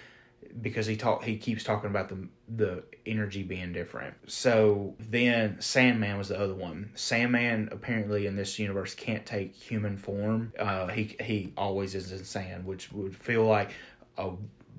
Because 0.61 0.87
he 0.87 0.97
talk 0.97 1.23
he 1.23 1.37
keeps 1.37 1.62
talking 1.62 1.90
about 1.90 2.09
the 2.09 2.27
the 2.49 2.83
energy 3.07 3.45
being 3.45 3.73
different. 3.73 4.14
So 4.27 4.97
then 4.99 5.61
Sandman 5.61 6.19
was 6.19 6.27
the 6.27 6.40
other 6.40 6.57
one. 6.57 6.90
Sandman 6.97 7.69
apparently 7.71 8.27
in 8.27 8.35
this 8.35 8.59
universe 8.59 8.97
can't 8.97 9.25
take 9.25 9.55
human 9.55 9.97
form. 9.97 10.53
Uh, 10.59 10.88
he 10.88 11.16
he 11.21 11.53
always 11.57 11.95
is 11.95 12.11
in 12.11 12.25
sand, 12.25 12.64
which 12.64 12.90
would 12.90 13.14
feel 13.14 13.45
like 13.45 13.71
a 14.19 14.33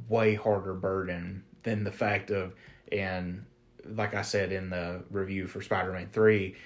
way 0.10 0.36
harder 0.36 0.74
burden 0.74 1.42
than 1.64 1.86
the 1.86 1.92
fact 1.92 2.32
of 2.32 2.54
and 2.92 3.46
like 3.96 4.14
I 4.14 4.24
said 4.24 4.52
in 4.52 4.70
the 4.70 5.04
review 5.10 5.48
for 5.48 5.62
Spider 5.62 5.94
Man 5.94 6.10
three, 6.12 6.58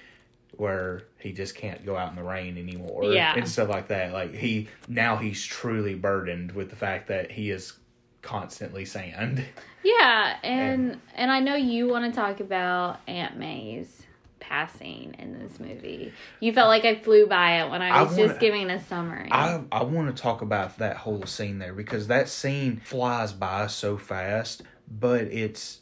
where 0.56 1.02
he 1.18 1.32
just 1.32 1.54
can't 1.54 1.84
go 1.84 1.96
out 1.96 2.10
in 2.10 2.16
the 2.16 2.22
rain 2.22 2.56
anymore. 2.58 3.04
Yeah. 3.04 3.34
And 3.36 3.48
stuff 3.48 3.68
like 3.68 3.88
that. 3.88 4.12
Like 4.12 4.34
he 4.34 4.68
now 4.88 5.16
he's 5.16 5.44
truly 5.44 5.94
burdened 5.94 6.52
with 6.52 6.70
the 6.70 6.76
fact 6.76 7.08
that 7.08 7.30
he 7.30 7.50
is 7.50 7.74
constantly 8.22 8.84
sand. 8.84 9.44
yeah 9.84 10.36
and 10.42 11.00
and 11.14 11.30
I 11.30 11.38
know 11.40 11.54
you 11.54 11.86
want 11.88 12.12
to 12.12 12.20
talk 12.20 12.40
about 12.40 13.00
Aunt 13.06 13.36
May's 13.36 14.02
passing 14.40 15.14
in 15.18 15.38
this 15.38 15.58
movie 15.58 16.12
you 16.40 16.52
felt 16.52 16.68
like 16.68 16.84
I 16.84 16.96
flew 16.96 17.26
by 17.26 17.62
it 17.62 17.70
when 17.70 17.82
I 17.82 17.88
I 17.90 18.02
was 18.02 18.12
wanna- 18.16 18.28
just 18.28 18.40
giving 18.40 18.68
a 18.70 18.82
summary 18.84 19.28
I 19.30 19.60
I 19.72 19.82
want 19.84 20.14
to 20.14 20.20
talk 20.22 20.42
about 20.42 20.78
that 20.78 20.96
whole 20.96 21.24
scene 21.26 21.58
there 21.60 21.72
because 21.72 22.08
that 22.08 22.28
scene 22.28 22.80
flies 22.84 23.32
by 23.32 23.66
so 23.68 23.96
fast, 23.96 24.62
but 24.90 25.22
it's 25.22 25.80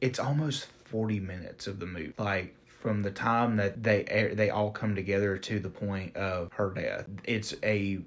it's 0.00 0.18
almost 0.18 0.66
forty 0.84 1.20
minutes 1.20 1.66
of 1.66 1.80
the 1.80 1.86
movie. 1.86 2.12
Like 2.18 2.54
from 2.80 3.02
the 3.02 3.10
time 3.10 3.56
that 3.56 3.82
they 3.82 4.32
they 4.34 4.50
all 4.50 4.70
come 4.70 4.94
together 4.94 5.36
to 5.36 5.58
the 5.58 5.70
point 5.70 6.16
of 6.16 6.52
her 6.52 6.70
death, 6.70 7.06
it's 7.24 7.54
a 7.62 7.98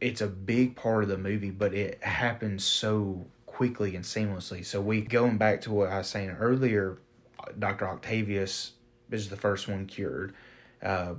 it's 0.00 0.20
a 0.20 0.26
big 0.26 0.76
part 0.76 1.02
of 1.02 1.08
the 1.08 1.18
movie, 1.18 1.50
but 1.50 1.74
it 1.74 2.02
happens 2.02 2.64
so 2.64 3.26
quickly 3.46 3.96
and 3.96 4.04
seamlessly. 4.04 4.64
So 4.64 4.80
we 4.80 5.02
going 5.02 5.38
back 5.38 5.60
to 5.62 5.72
what 5.72 5.88
I 5.88 5.98
was 5.98 6.08
saying 6.08 6.30
earlier, 6.30 6.98
Doctor 7.58 7.88
Octavius 7.88 8.72
is 9.10 9.28
the 9.28 9.36
first 9.36 9.68
one 9.68 9.86
cured. 9.86 10.34
Uh, 10.82 11.14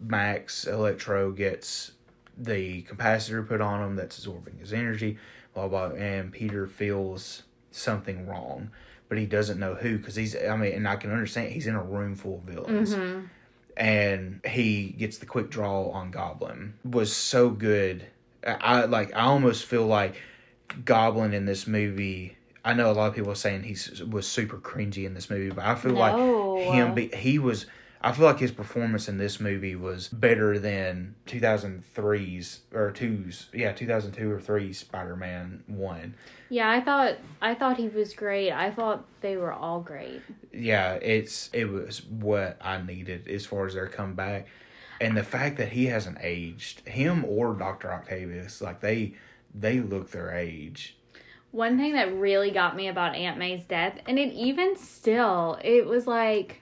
Max 0.00 0.66
Electro 0.66 1.30
gets 1.32 1.92
the 2.36 2.82
capacitor 2.82 3.46
put 3.46 3.60
on 3.60 3.82
him 3.82 3.96
that's 3.96 4.18
absorbing 4.18 4.58
his 4.58 4.72
energy, 4.72 5.18
blah 5.54 5.68
blah. 5.68 5.90
And 5.90 6.32
Peter 6.32 6.66
feels 6.66 7.42
something 7.70 8.26
wrong, 8.26 8.70
but 9.12 9.18
he 9.18 9.26
doesn't 9.26 9.58
know 9.60 9.74
who 9.74 9.98
because 9.98 10.14
he's. 10.14 10.34
I 10.34 10.56
mean, 10.56 10.72
and 10.72 10.88
I 10.88 10.96
can 10.96 11.10
understand 11.10 11.52
he's 11.52 11.66
in 11.66 11.74
a 11.74 11.82
room 11.82 12.16
full 12.16 12.36
of 12.36 12.44
villains. 12.44 12.94
Mm-hmm. 12.94 13.26
and 13.76 14.40
he 14.46 14.94
gets 14.98 15.18
the 15.18 15.26
quick 15.26 15.50
draw 15.50 15.90
on 15.90 16.10
Goblin 16.10 16.72
was 16.82 17.14
so 17.14 17.50
good. 17.50 18.06
I, 18.46 18.86
like. 18.86 19.14
I 19.14 19.24
almost 19.24 19.66
feel 19.66 19.84
like 19.84 20.14
Goblin 20.86 21.34
in 21.34 21.44
this 21.44 21.66
movie. 21.66 22.38
I 22.64 22.72
know 22.72 22.90
a 22.90 22.94
lot 22.94 23.08
of 23.08 23.14
people 23.14 23.30
are 23.32 23.34
saying 23.34 23.64
he 23.64 23.76
was 24.06 24.26
super 24.26 24.56
cringy 24.56 25.04
in 25.04 25.12
this 25.12 25.28
movie, 25.28 25.50
but 25.50 25.66
I 25.66 25.74
feel 25.74 25.92
No. 25.92 25.98
like 26.54 26.64
him. 26.74 26.94
Be, 26.94 27.08
he 27.14 27.38
was. 27.38 27.66
I 28.04 28.10
feel 28.12 28.26
like 28.26 28.40
his 28.40 28.50
performance 28.50 29.08
in 29.08 29.16
this 29.16 29.38
movie 29.38 29.76
was 29.76 30.08
better 30.08 30.58
than 30.58 31.14
2003's 31.26 32.60
or 32.74 32.90
2's, 32.92 33.46
Yeah, 33.52 33.72
2002 33.72 34.30
or 34.30 34.40
three 34.40 34.72
Spider 34.72 35.16
Man 35.16 35.62
one. 35.66 36.14
Yeah, 36.48 36.70
I 36.70 36.80
thought 36.80 37.16
I 37.40 37.54
thought 37.54 37.76
he 37.76 37.88
was 37.88 38.12
great. 38.14 38.50
I 38.52 38.70
thought 38.70 39.04
they 39.20 39.36
were 39.36 39.52
all 39.52 39.80
great. 39.80 40.20
yeah, 40.52 40.94
it's 40.94 41.48
it 41.52 41.66
was 41.66 42.04
what 42.04 42.58
I 42.60 42.80
needed 42.82 43.28
as 43.28 43.46
far 43.46 43.66
as 43.66 43.74
their 43.74 43.86
comeback, 43.88 44.46
and 45.00 45.16
the 45.16 45.22
fact 45.24 45.56
that 45.58 45.70
he 45.70 45.86
hasn't 45.86 46.18
aged, 46.20 46.86
him 46.88 47.24
or 47.24 47.54
Doctor 47.54 47.92
Octavius, 47.92 48.60
like 48.60 48.80
they 48.80 49.14
they 49.54 49.80
look 49.80 50.10
their 50.10 50.34
age. 50.34 50.96
One 51.52 51.76
thing 51.76 51.92
that 51.92 52.14
really 52.14 52.50
got 52.50 52.74
me 52.74 52.88
about 52.88 53.14
Aunt 53.14 53.36
May's 53.38 53.62
death, 53.64 53.98
and 54.06 54.18
it 54.18 54.32
even 54.32 54.74
still, 54.76 55.58
it 55.62 55.84
was 55.86 56.06
like, 56.06 56.61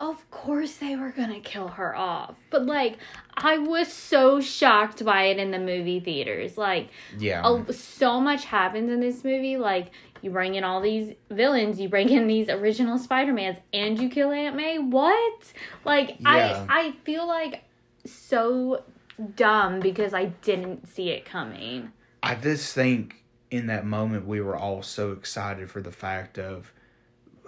of 0.00 0.30
course 0.30 0.76
they 0.76 0.96
were 0.96 1.10
gonna 1.10 1.40
kill 1.40 1.68
her 1.68 1.94
off. 1.94 2.36
But 2.50 2.66
like, 2.66 2.98
I 3.34 3.58
was 3.58 3.92
so 3.92 4.40
shocked 4.40 5.04
by 5.04 5.24
it 5.24 5.38
in 5.38 5.50
the 5.50 5.58
movie 5.58 6.00
theaters. 6.00 6.56
Like, 6.56 6.88
Yeah, 7.18 7.42
a, 7.44 7.72
so 7.72 8.20
much 8.20 8.44
happens 8.44 8.90
in 8.90 9.00
this 9.00 9.24
movie. 9.24 9.56
Like, 9.56 9.90
you 10.22 10.30
bring 10.30 10.54
in 10.54 10.64
all 10.64 10.80
these 10.80 11.14
villains, 11.30 11.80
you 11.80 11.88
bring 11.88 12.08
in 12.08 12.26
these 12.26 12.48
original 12.48 12.98
Spider-Mans, 12.98 13.58
and 13.72 13.98
you 14.00 14.08
kill 14.08 14.32
Aunt 14.32 14.56
May? 14.56 14.78
What? 14.78 15.52
Like, 15.84 16.16
Yeah. 16.18 16.66
I, 16.68 16.88
I 16.88 16.92
feel 17.04 17.26
like 17.26 17.64
so 18.04 18.84
dumb 19.36 19.80
because 19.80 20.14
I 20.14 20.26
didn't 20.26 20.88
see 20.88 21.10
it 21.10 21.24
coming. 21.24 21.92
I 22.22 22.34
just 22.34 22.74
think 22.74 23.22
in 23.50 23.66
that 23.66 23.86
moment 23.86 24.26
we 24.26 24.40
were 24.40 24.56
all 24.56 24.82
so 24.82 25.12
excited 25.12 25.70
for 25.70 25.80
the 25.80 25.92
fact 25.92 26.38
of 26.38 26.72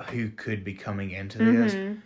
who 0.08 0.30
could 0.30 0.64
be 0.64 0.74
coming 0.74 1.10
into 1.10 1.38
this. 1.38 1.74
Mm-hmm. 1.74 2.00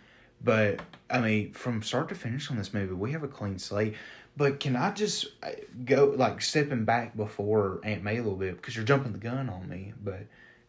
But 0.45 0.79
I 1.09 1.19
mean, 1.19 1.51
from 1.53 1.81
start 1.83 2.07
to 2.09 2.15
finish 2.15 2.49
on 2.51 2.57
this 2.57 2.73
movie, 2.73 2.93
we 2.93 3.11
have 3.11 3.23
a 3.23 3.27
clean 3.27 3.59
slate. 3.59 3.95
But 4.37 4.59
can 4.59 4.75
I 4.75 4.91
just 4.91 5.27
uh, 5.43 5.49
go 5.85 6.13
like 6.15 6.41
stepping 6.41 6.85
back 6.85 7.17
before 7.17 7.79
Aunt 7.83 8.03
May 8.03 8.17
a 8.17 8.21
little 8.23 8.37
bit 8.37 8.57
because 8.57 8.75
you're 8.75 8.85
jumping 8.85 9.11
the 9.11 9.17
gun 9.17 9.49
on 9.49 9.67
me? 9.67 9.93
But 10.01 10.19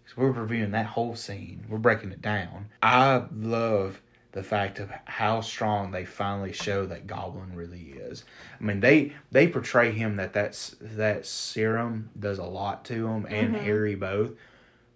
'cause 0.05 0.17
we're 0.17 0.31
reviewing 0.31 0.71
that 0.71 0.87
whole 0.87 1.15
scene, 1.15 1.67
we're 1.69 1.79
breaking 1.79 2.13
it 2.13 2.23
down. 2.23 2.69
I 2.83 3.25
love 3.37 4.01
the 4.33 4.43
fact 4.43 4.79
of 4.79 4.91
how 5.07 5.41
strong 5.41 5.91
they 5.91 6.05
finally 6.05 6.53
show 6.53 6.87
that 6.87 7.07
Goblin 7.07 7.55
really 7.57 7.95
is. 7.97 8.25
I 8.61 8.65
mean, 8.65 8.81
they 8.81 9.13
they 9.33 9.49
portray 9.49 9.93
him 9.93 10.17
that 10.17 10.33
that's 10.33 10.77
that 10.81 11.27
serum 11.27 12.11
does 12.19 12.39
a 12.39 12.45
lot 12.45 12.85
to 12.87 13.07
him 13.09 13.27
and 13.29 13.55
Mhm. 13.55 13.61
Harry 13.61 13.95
both. 13.95 14.33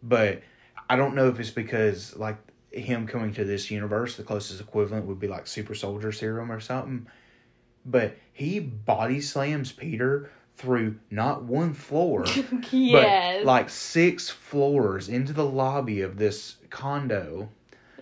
But 0.02 0.42
I 0.88 0.96
don't 0.96 1.14
know 1.14 1.28
if 1.28 1.38
it's 1.40 1.50
because 1.50 2.16
like 2.16 2.36
him 2.70 3.06
coming 3.06 3.32
to 3.34 3.44
this 3.44 3.70
universe, 3.70 4.16
the 4.16 4.22
closest 4.22 4.60
equivalent 4.60 5.06
would 5.06 5.18
be 5.18 5.28
like 5.28 5.46
super 5.46 5.74
soldier 5.74 6.12
serum 6.12 6.52
or 6.52 6.60
something. 6.60 7.06
But 7.84 8.16
he 8.32 8.60
body 8.60 9.20
slams 9.20 9.72
Peter 9.72 10.30
through 10.56 10.96
not 11.10 11.42
one 11.42 11.72
floor, 11.72 12.24
yes. 12.70 13.38
but 13.38 13.46
like 13.46 13.70
six 13.70 14.28
floors 14.28 15.08
into 15.08 15.32
the 15.32 15.44
lobby 15.44 16.02
of 16.02 16.18
this 16.18 16.56
condo. 16.68 17.48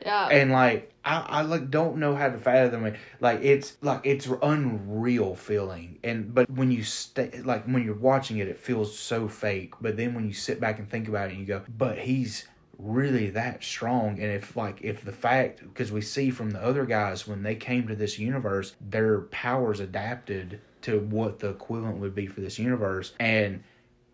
yeah. 0.03 0.27
And 0.27 0.51
like 0.51 0.93
I, 1.05 1.21
I 1.21 1.43
like 1.43 1.71
don't 1.71 1.97
know 1.97 2.15
how 2.15 2.29
to 2.29 2.37
fathom 2.37 2.85
it. 2.85 2.97
Like 3.21 3.43
it's 3.43 3.77
like 3.81 4.01
it's 4.05 4.29
unreal 4.43 5.37
feeling. 5.37 5.99
And 6.03 6.35
but 6.35 6.51
when 6.51 6.71
you 6.71 6.83
stay 6.83 7.41
like 7.45 7.65
when 7.65 7.85
you're 7.85 7.95
watching 7.95 8.39
it, 8.39 8.49
it 8.49 8.59
feels 8.59 8.99
so 8.99 9.29
fake. 9.29 9.75
But 9.81 9.97
then 9.97 10.15
when 10.15 10.27
you 10.27 10.35
sit 10.35 10.61
back 10.61 10.79
and 10.79 10.91
think 10.91 11.09
about 11.09 11.31
it, 11.31 11.37
you 11.37 11.47
go, 11.47 11.63
but 11.69 11.99
he's 11.99 12.47
really 12.79 13.31
that 13.31 13.63
strong. 13.63 14.21
And 14.21 14.33
if 14.33 14.57
like 14.57 14.81
if 14.83 15.05
the 15.05 15.13
fact 15.13 15.61
because 15.61 15.93
we 15.93 16.01
see 16.01 16.31
from 16.31 16.51
the 16.51 16.63
other 16.63 16.87
guys 16.87 17.27
when 17.27 17.43
they 17.43 17.57
came 17.57 17.89
to 17.89 17.97
this 17.97 18.19
universe, 18.19 18.75
their 18.81 19.23
powers 19.23 19.81
adapted 19.81 20.61
to 20.83 21.01
what 21.01 21.41
the 21.41 21.51
equivalent 21.51 21.99
would 21.99 22.15
be 22.15 22.27
for 22.27 22.41
this 22.41 22.59
universe, 22.59 23.13
and 23.19 23.65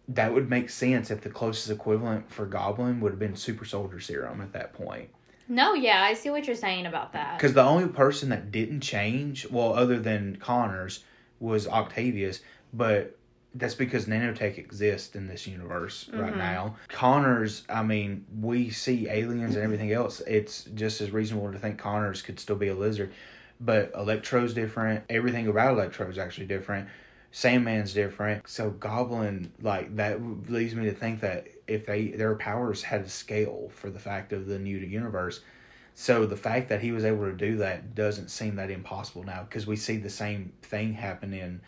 that 0.09 0.33
would 0.33 0.49
make 0.49 0.71
sense 0.71 1.11
if 1.11 1.21
the 1.21 1.31
closest 1.31 1.71
equivalent 1.71 2.31
for 2.31 2.47
Goblin 2.47 3.01
would 3.01 3.13
have 3.13 3.19
been 3.19 3.37
Super 3.37 3.65
Soldier 3.65 4.01
Serum 4.01 4.41
at 4.41 4.53
that 4.53 4.73
point. 4.73 5.11
no, 5.47 5.75
yeah, 5.75 6.03
I 6.03 6.15
see 6.15 6.31
what 6.31 6.47
you're 6.47 6.57
saying 6.57 6.87
about 6.87 7.13
that. 7.13 7.37
Because 7.37 7.53
the 7.53 7.63
only 7.63 7.89
person 7.89 8.31
that 8.31 8.51
didn't 8.51 8.81
change, 8.81 9.49
well, 9.51 9.75
other 9.75 9.99
than 9.99 10.37
Connors, 10.37 11.05
was 11.39 11.69
Octavius, 11.69 12.41
but 12.73 13.19
that's 13.55 13.75
because 13.75 14.07
nanotech 14.07 14.59
exists 14.59 15.15
in 15.15 15.29
this 15.29 15.47
universe 15.47 16.11
right 16.13 16.33
Mhm. 16.35 16.39
now. 16.39 16.77
Connors, 16.89 17.65
I 17.69 17.83
mean, 17.83 18.25
we 18.41 18.71
see 18.71 19.09
aliens 19.09 19.55
and 19.55 19.65
everything 19.65 19.93
else. 19.93 20.21
It's 20.27 20.65
just 20.65 21.01
as 21.01 21.13
reasonable 21.13 21.53
to 21.53 21.59
think 21.59 21.79
Connors 21.79 22.21
could 22.23 22.41
still 22.41 22.57
be 22.57 22.69
a 22.69 22.75
lizard, 22.75 23.13
but 23.61 23.93
Electro's 23.95 24.55
different. 24.55 25.05
Everything 25.09 25.47
about 25.47 25.75
Electro 25.75 26.09
is 26.09 26.19
actually 26.19 26.47
different. 26.47 26.89
Sandman's 27.33 27.93
different. 27.95 28.47
So 28.49 28.71
Goblin, 28.71 29.53
like 29.61 29.97
that, 29.97 30.21
leads 30.49 30.75
me 30.75 30.85
to 30.87 30.93
think 30.95 31.21
that 31.21 31.47
if 31.67 31.87
they 31.87 32.09
their 32.09 32.35
powers 32.37 32.83
had 32.83 33.03
a 33.03 33.09
scale 33.09 33.71
for 33.75 33.91
the 33.91 33.99
fact 33.99 34.33
of 34.33 34.47
the 34.47 34.59
new 34.59 34.79
universe. 34.79 35.41
So 35.97 36.27
the 36.27 36.37
fact 36.37 36.69
that 36.71 36.81
he 36.81 36.91
was 36.91 37.05
able 37.05 37.25
to 37.25 37.33
do 37.33 37.57
that 37.59 37.95
doesn't 37.95 38.29
seem 38.31 38.57
that 38.57 38.71
impossible 38.71 39.23
now 39.23 39.45
because 39.49 39.67
we 39.67 39.77
see 39.77 39.97
the 39.97 40.11
same 40.11 40.53
thing 40.63 40.93
happen 40.95 41.33
in 41.33 41.61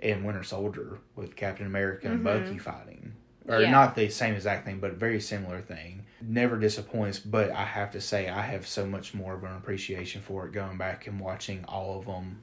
in 0.00 0.24
Winter 0.24 0.42
Soldier 0.42 0.98
with 1.14 1.36
Captain 1.36 1.66
America 1.66 2.08
and 2.08 2.20
Mhm. 2.20 2.24
Bucky 2.24 2.58
fighting. 2.58 3.12
Or 3.48 3.60
Yeah. 3.60 3.70
not 3.70 3.94
the 3.96 4.08
same 4.08 4.34
exact 4.34 4.64
thing, 4.64 4.80
but 4.80 4.94
very 4.94 5.20
similar 5.20 5.60
thing. 5.60 6.04
Never 6.22 6.58
disappoints, 6.58 7.18
but 7.18 7.50
I 7.50 7.64
have 7.64 7.90
to 7.92 8.00
say 8.00 8.28
I 8.28 8.42
have 8.42 8.66
so 8.66 8.86
much 8.86 9.14
more 9.14 9.34
of 9.34 9.44
an 9.44 9.56
appreciation 9.56 10.20
for 10.22 10.46
it 10.46 10.52
going 10.52 10.76
back 10.78 11.06
and 11.06 11.18
watching 11.20 11.64
all 11.64 11.98
of 11.98 12.06
them 12.06 12.42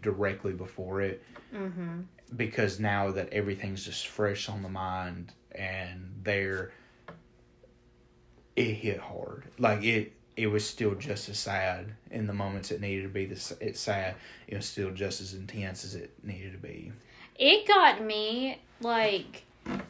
directly 0.00 0.52
before 0.52 1.00
it 1.02 1.22
Mm-hmm. 1.54 2.00
because 2.36 2.78
now 2.80 3.10
that 3.12 3.32
everything's 3.32 3.84
just 3.84 4.06
fresh 4.08 4.48
on 4.48 4.62
the 4.62 4.68
mind 4.68 5.32
and 5.52 6.20
there 6.24 6.72
it 8.56 8.74
hit 8.74 8.98
hard 8.98 9.44
like 9.58 9.84
it 9.84 10.12
it 10.38 10.46
was 10.46 10.64
still 10.64 10.94
just 10.94 11.28
as 11.28 11.36
sad 11.36 11.92
in 12.12 12.28
the 12.28 12.32
moments 12.32 12.70
it 12.70 12.80
needed 12.80 13.02
to 13.02 13.08
be 13.08 13.26
this 13.26 13.52
it's 13.60 13.80
sad 13.80 14.14
it 14.46 14.54
was 14.54 14.64
still 14.64 14.90
just 14.92 15.20
as 15.20 15.34
intense 15.34 15.84
as 15.84 15.96
it 15.96 16.12
needed 16.22 16.52
to 16.52 16.58
be 16.58 16.92
It 17.36 17.66
got 17.66 18.02
me 18.02 18.60
like 18.80 19.42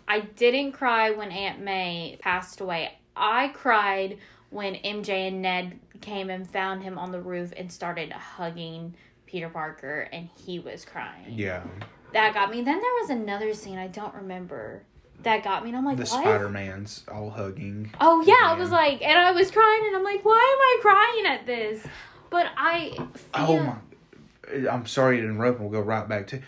I 0.08 0.20
didn't 0.20 0.72
cry 0.72 1.10
when 1.10 1.30
Aunt 1.30 1.60
May 1.60 2.18
passed 2.20 2.60
away. 2.60 2.98
I 3.14 3.48
cried 3.48 4.18
when 4.50 4.74
MJ 4.76 5.28
and 5.28 5.42
Ned 5.42 5.78
came 6.00 6.30
and 6.30 6.48
found 6.48 6.82
him 6.82 6.98
on 6.98 7.12
the 7.12 7.20
roof 7.20 7.52
and 7.56 7.70
started 7.70 8.10
hugging 8.10 8.94
Peter 9.26 9.48
Parker 9.50 10.08
and 10.12 10.28
he 10.34 10.58
was 10.58 10.84
crying. 10.84 11.26
yeah 11.28 11.62
That 12.14 12.32
got 12.34 12.50
me. 12.50 12.62
Then 12.62 12.80
there 12.80 12.94
was 13.02 13.10
another 13.10 13.52
scene 13.54 13.78
I 13.78 13.88
don't 13.88 14.14
remember 14.14 14.82
that 15.22 15.42
got 15.44 15.62
me 15.64 15.70
and 15.70 15.78
I'm 15.78 15.84
like, 15.84 15.96
the 15.96 16.02
what? 16.04 16.22
spider-man's 16.22 17.04
all 17.12 17.30
hugging 17.30 17.92
Oh 18.00 18.22
yeah, 18.22 18.34
I 18.50 18.54
was 18.54 18.70
like, 18.70 19.02
and 19.02 19.18
I 19.18 19.32
was 19.32 19.50
crying, 19.50 19.82
and 19.88 19.96
I'm 19.96 20.04
like, 20.04 20.24
why 20.24 20.32
am 20.34 20.60
I 20.60 20.78
crying 20.82 21.26
at 21.40 21.46
this? 21.46 21.84
But 22.30 22.46
I 22.56 22.94
oh 22.98 23.46
feel, 23.46 23.56
oh 23.56 23.62
my 23.62 23.76
i'm 24.70 24.86
sorry 24.86 25.18
to 25.20 25.24
interrupt 25.24 25.60
we'll 25.60 25.68
go 25.68 25.78
right 25.80 26.08
back 26.08 26.26
to 26.26 26.40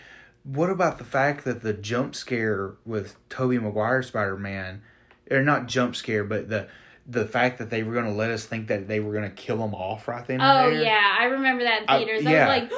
what 0.43 0.71
about 0.71 0.97
the 0.97 1.03
fact 1.03 1.45
that 1.45 1.61
the 1.61 1.71
jump 1.71 2.15
scare 2.15 2.73
with 2.83 3.15
tobey 3.29 3.59
maguire 3.59 4.01
spider-man 4.01 4.81
or 5.29 5.43
not 5.43 5.67
jump 5.67 5.95
scare 5.95 6.23
but 6.23 6.49
the 6.49 6.67
the 7.05 7.25
fact 7.27 7.59
that 7.59 7.69
they 7.69 7.83
were 7.83 7.93
going 7.93 8.05
to 8.05 8.11
let 8.11 8.31
us 8.31 8.43
think 8.45 8.67
that 8.69 8.87
they 8.87 8.99
were 8.99 9.11
going 9.13 9.23
to 9.29 9.35
kill 9.35 9.63
him 9.63 9.75
off 9.75 10.07
right 10.07 10.25
then 10.25 10.41
Oh 10.41 10.69
there. 10.71 10.81
yeah, 10.83 11.15
I 11.19 11.25
remember 11.25 11.63
that 11.63 11.83
in 11.83 11.89
I- 11.89 11.97
theaters. 11.99 12.23
yeah. 12.23 12.47
I 12.47 12.59
was 12.61 12.61
like, 12.61 12.71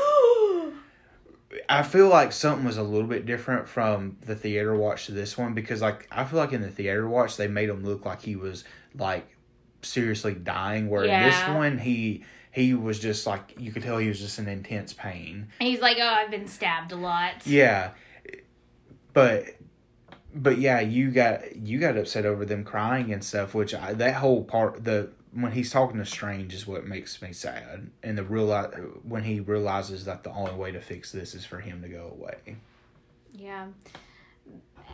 I 1.70 1.84
feel 1.84 2.08
like 2.08 2.32
something 2.32 2.66
was 2.66 2.78
a 2.78 2.84
little 2.84 3.08
bit 3.08 3.26
different 3.26 3.68
from 3.68 4.18
the 4.26 4.36
theater 4.36 4.76
watch 4.76 5.06
to 5.08 5.12
this 5.12 5.38
one 5.38 5.54
because 5.54 5.82
like 5.82 6.08
I 6.12 6.24
feel 6.24 6.40
like 6.40 6.54
in 6.54 6.62
the 6.62 6.70
theater 6.70 7.08
watch 7.08 7.38
they 7.38 7.48
made 7.48 7.70
him 7.70 7.84
look 7.84 8.06
like 8.06 8.22
he 8.22 8.36
was 8.36 8.64
like 8.96 9.28
seriously 9.82 10.34
dying 10.34 10.90
where 10.90 11.04
in 11.04 11.24
this 11.24 11.48
one 11.50 11.78
he 11.78 12.24
he 12.52 12.74
was 12.74 13.00
just 13.00 13.26
like 13.26 13.56
you 13.58 13.72
could 13.72 13.84
tell 13.84 13.98
he 13.98 14.08
was 14.08 14.20
just 14.20 14.38
in 14.40 14.48
intense 14.48 14.94
pain. 14.94 15.48
and 15.60 15.68
he's 15.68 15.82
like, 15.82 15.98
oh, 16.00 16.06
I've 16.06 16.30
been 16.32 16.48
stabbed 16.48 16.92
a 16.92 16.96
lot. 16.96 17.46
Yeah. 17.46 17.92
But 19.14 19.46
but 20.36 20.58
yeah, 20.60 20.80
you 20.80 21.12
got 21.12 21.56
you 21.56 21.80
got 21.80 21.98
upset 21.98 22.26
over 22.26 22.46
them 22.46 22.64
crying 22.64 23.12
and 23.12 23.24
stuff, 23.24 23.54
which 23.54 23.74
I, 23.74 23.94
that 23.94 24.16
whole 24.16 24.44
part 24.44 24.84
the 24.84 25.10
when 25.34 25.52
he's 25.52 25.72
talking 25.72 25.98
to 25.98 26.06
Strange 26.06 26.54
is 26.54 26.68
what 26.68 26.86
makes 26.86 27.22
me 27.22 27.34
sad, 27.34 27.90
and 28.04 28.18
the 28.18 28.24
real 28.24 28.52
when 29.04 29.24
he 29.24 29.40
realizes 29.40 30.06
that 30.06 30.24
the 30.24 30.32
only 30.32 30.54
way 30.54 30.72
to 30.72 30.80
fix 30.80 31.12
this 31.12 31.34
is 31.34 31.46
for 31.46 31.60
him 31.60 31.82
to 31.82 31.90
go 31.90 32.16
away. 32.18 32.58
Yeah. 33.34 33.68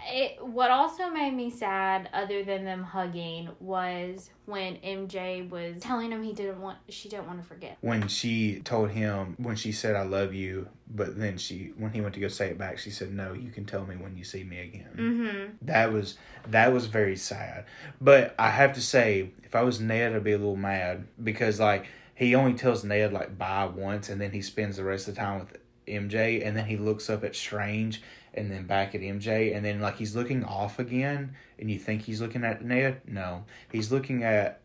It, 0.07 0.45
what 0.45 0.71
also 0.71 1.09
made 1.09 1.33
me 1.33 1.49
sad, 1.49 2.09
other 2.13 2.43
than 2.43 2.65
them 2.65 2.83
hugging, 2.83 3.49
was 3.59 4.29
when 4.45 4.75
MJ 4.77 5.49
was 5.49 5.81
telling 5.81 6.12
him 6.12 6.23
he 6.23 6.33
didn't 6.33 6.62
want, 6.62 6.77
she 6.89 7.09
didn't 7.09 7.27
want 7.27 7.41
to 7.41 7.47
forget. 7.47 7.77
When 7.81 8.07
she 8.07 8.62
told 8.62 8.89
him, 8.91 9.35
when 9.38 9.55
she 9.55 9.71
said, 9.71 9.95
I 9.95 10.03
love 10.03 10.33
you, 10.33 10.67
but 10.89 11.17
then 11.17 11.38
she, 11.38 11.73
when 11.77 11.91
he 11.91 12.01
went 12.01 12.13
to 12.15 12.19
go 12.19 12.27
say 12.27 12.49
it 12.49 12.57
back, 12.57 12.79
she 12.79 12.89
said, 12.89 13.13
No, 13.13 13.33
you 13.33 13.51
can 13.51 13.65
tell 13.65 13.85
me 13.85 13.95
when 13.95 14.17
you 14.17 14.23
see 14.23 14.43
me 14.43 14.59
again. 14.59 14.89
Mm-hmm. 14.95 15.65
That 15.65 15.93
was, 15.93 16.17
that 16.47 16.73
was 16.73 16.88
very 16.88 17.15
sad. 17.15 17.65
But 18.01 18.35
I 18.39 18.49
have 18.49 18.73
to 18.73 18.81
say, 18.81 19.31
if 19.43 19.55
I 19.55 19.62
was 19.63 19.79
Ned, 19.79 20.15
I'd 20.15 20.23
be 20.23 20.33
a 20.33 20.38
little 20.38 20.55
mad 20.55 21.07
because, 21.23 21.59
like, 21.59 21.85
he 22.15 22.35
only 22.35 22.53
tells 22.53 22.83
Ned, 22.83 23.13
like, 23.13 23.38
bye 23.38 23.65
once, 23.65 24.09
and 24.09 24.19
then 24.19 24.31
he 24.31 24.41
spends 24.41 24.77
the 24.77 24.83
rest 24.83 25.07
of 25.07 25.15
the 25.15 25.21
time 25.21 25.39
with 25.39 25.57
MJ, 25.89 26.45
and 26.45 26.56
then 26.56 26.65
he 26.65 26.78
looks 26.78 27.10
up 27.10 27.23
at 27.23 27.36
Strange 27.36 28.02
and 28.34 28.52
then 28.52 28.65
back 28.65 28.93
at 28.95 29.02
MJ, 29.02 29.56
and 29.56 29.65
then 29.65 29.82
like 29.82 29.97
he's 29.97 30.15
looking 30.15 30.43
off 30.43 30.80
again, 30.80 31.36
and 31.58 31.69
you 31.69 31.80
think 31.80 32.04
he's 32.04 32.21
looking 32.21 32.43
at 32.43 32.63
Ned. 32.63 33.02
No, 33.08 33.45
he's 33.71 33.91
looking 33.91 34.23
at. 34.23 34.62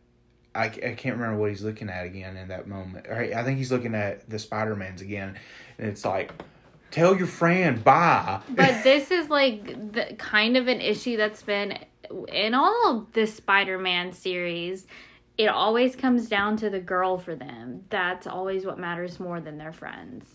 I, 0.53 0.65
I 0.65 0.69
can't 0.69 1.17
remember 1.17 1.37
what 1.37 1.49
he's 1.49 1.63
looking 1.63 1.89
at 1.89 2.05
again 2.05 2.37
in 2.37 2.47
that 2.47 2.67
moment. 2.67 3.07
Or 3.07 3.15
I 3.19 3.43
think 3.43 3.57
he's 3.57 3.73
looking 3.73 3.93
at 3.93 4.29
the 4.29 4.39
Spider 4.39 4.75
Mans 4.75 5.01
again, 5.01 5.37
and 5.77 5.87
it's 5.89 6.05
like, 6.05 6.31
tell 6.91 7.17
your 7.17 7.27
friend 7.27 7.83
bye. 7.83 8.41
But 8.49 8.83
this 8.83 9.11
is 9.11 9.29
like 9.29 9.65
the 9.91 10.15
kind 10.17 10.55
of 10.55 10.67
an 10.67 10.79
issue 10.79 11.17
that's 11.17 11.43
been 11.43 11.77
in 12.29 12.53
all 12.53 12.89
of 12.89 13.11
the 13.13 13.27
Spider-Man 13.27 14.13
series. 14.13 14.87
It 15.37 15.47
always 15.47 15.95
comes 15.95 16.29
down 16.29 16.57
to 16.57 16.69
the 16.69 16.79
girl 16.79 17.17
for 17.17 17.35
them. 17.35 17.83
That's 17.89 18.25
always 18.25 18.65
what 18.65 18.79
matters 18.79 19.19
more 19.19 19.41
than 19.41 19.57
their 19.57 19.73
friends. 19.73 20.25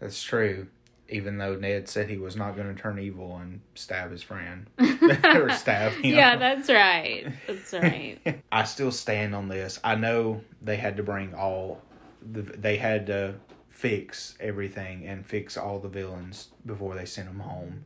That's 0.00 0.22
true. 0.22 0.66
Even 1.08 1.38
though 1.38 1.56
Ned 1.56 1.88
said 1.88 2.08
he 2.08 2.18
was 2.18 2.36
not 2.36 2.54
going 2.56 2.74
to 2.74 2.80
turn 2.80 2.98
evil 2.98 3.36
and 3.36 3.60
stab 3.74 4.12
his 4.12 4.22
friend 4.22 4.66
or 4.78 5.50
stab 5.50 5.92
him. 5.92 6.14
Yeah, 6.14 6.36
that's 6.36 6.68
right. 6.68 7.26
That's 7.46 7.72
right. 7.72 8.18
I 8.52 8.64
still 8.64 8.92
stand 8.92 9.34
on 9.34 9.48
this. 9.48 9.80
I 9.82 9.96
know 9.96 10.42
they 10.62 10.76
had 10.76 10.96
to 10.98 11.02
bring 11.02 11.34
all 11.34 11.82
the 12.22 12.42
they 12.42 12.76
had 12.76 13.06
to 13.06 13.34
fix 13.68 14.36
everything 14.40 15.06
and 15.06 15.24
fix 15.26 15.56
all 15.56 15.78
the 15.78 15.88
villains 15.88 16.48
before 16.66 16.94
they 16.94 17.06
sent 17.06 17.28
them 17.28 17.40
home. 17.40 17.84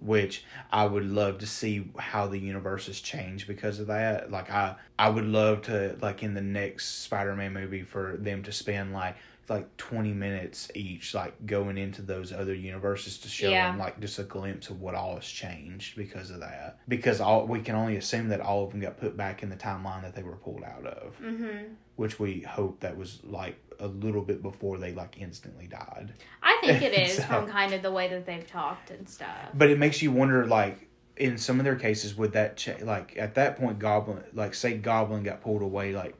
Which 0.00 0.44
I 0.72 0.86
would 0.86 1.04
love 1.04 1.38
to 1.38 1.46
see 1.46 1.88
how 1.96 2.26
the 2.26 2.38
universe 2.38 2.86
has 2.86 2.98
changed 3.00 3.46
because 3.46 3.78
of 3.78 3.86
that. 3.86 4.32
Like 4.32 4.50
I 4.50 4.74
I 4.98 5.10
would 5.10 5.26
love 5.26 5.62
to 5.62 5.96
like 6.02 6.24
in 6.24 6.34
the 6.34 6.40
next 6.40 7.04
Spider-Man 7.04 7.52
movie 7.52 7.82
for 7.82 8.16
them 8.18 8.42
to 8.42 8.50
spend 8.50 8.92
like 8.92 9.14
like 9.48 9.76
20 9.76 10.12
minutes 10.12 10.70
each 10.74 11.14
like 11.14 11.46
going 11.46 11.76
into 11.76 12.00
those 12.00 12.32
other 12.32 12.54
universes 12.54 13.18
to 13.18 13.28
show 13.28 13.48
Yeah. 13.50 13.70
them 13.70 13.78
like 13.78 13.98
just 14.00 14.18
a 14.18 14.22
glimpse 14.22 14.70
of 14.70 14.80
what 14.80 14.94
all 14.94 15.16
has 15.16 15.26
changed 15.26 15.96
because 15.96 16.30
of 16.30 16.40
that. 16.40 16.78
Because 16.88 17.20
all 17.20 17.46
we 17.46 17.60
can 17.60 17.74
only 17.74 17.96
assume 17.96 18.28
that 18.28 18.40
all 18.40 18.64
of 18.64 18.70
them 18.70 18.80
got 18.80 18.98
put 18.98 19.16
back 19.16 19.42
in 19.42 19.50
the 19.50 19.56
timeline 19.56 20.02
that 20.02 20.14
they 20.14 20.22
were 20.22 20.36
pulled 20.36 20.64
out 20.64 20.86
of. 20.86 21.16
Hmm 21.16 21.74
which 21.96 22.18
we 22.18 22.40
hope 22.40 22.80
that 22.80 22.96
was 22.96 23.20
like 23.22 23.54
a 23.78 23.86
little 23.86 24.22
bit 24.22 24.42
before 24.42 24.78
they 24.78 24.92
like 24.94 25.18
instantly 25.20 25.66
died. 25.66 26.10
I 26.42 26.58
think 26.64 26.80
it 26.90 26.94
is 26.94 27.16
So- 27.16 27.22
from 27.24 27.46
kind 27.48 27.74
of 27.74 27.82
the 27.82 27.92
way 27.92 28.08
that 28.08 28.24
they've 28.24 28.46
talked 28.46 28.90
and 28.90 29.06
stuff. 29.06 29.28
but 29.52 29.68
it 29.68 29.78
makes 29.78 30.00
you 30.00 30.10
wonder 30.10 30.46
like 30.46 30.88
in 31.18 31.36
some 31.36 31.58
of 31.60 31.64
their 31.64 31.76
cases 31.76 32.16
would 32.16 32.32
that 32.32 32.56
cha- 32.56 32.82
like 32.82 33.14
at 33.18 33.34
that 33.34 33.58
point 33.58 33.78
goblin 33.78 34.24
like 34.32 34.54
say 34.54 34.78
goblin 34.78 35.22
got 35.22 35.42
pulled 35.42 35.60
away 35.62 35.92
like 35.92 36.14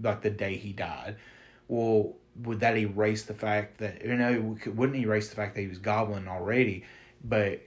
like 0.00 0.22
the 0.22 0.30
day 0.30 0.56
he 0.56 0.72
died. 0.72 1.16
Well 1.66 2.14
would 2.44 2.60
that 2.60 2.76
erase 2.76 3.24
the 3.24 3.34
fact 3.34 3.78
that 3.78 4.04
you 4.04 4.14
know 4.14 4.56
wouldn't 4.66 4.98
erase 4.98 5.28
the 5.28 5.36
fact 5.36 5.54
that 5.54 5.60
he 5.62 5.66
was 5.68 5.78
goblin 5.78 6.28
already 6.28 6.84
but 7.24 7.60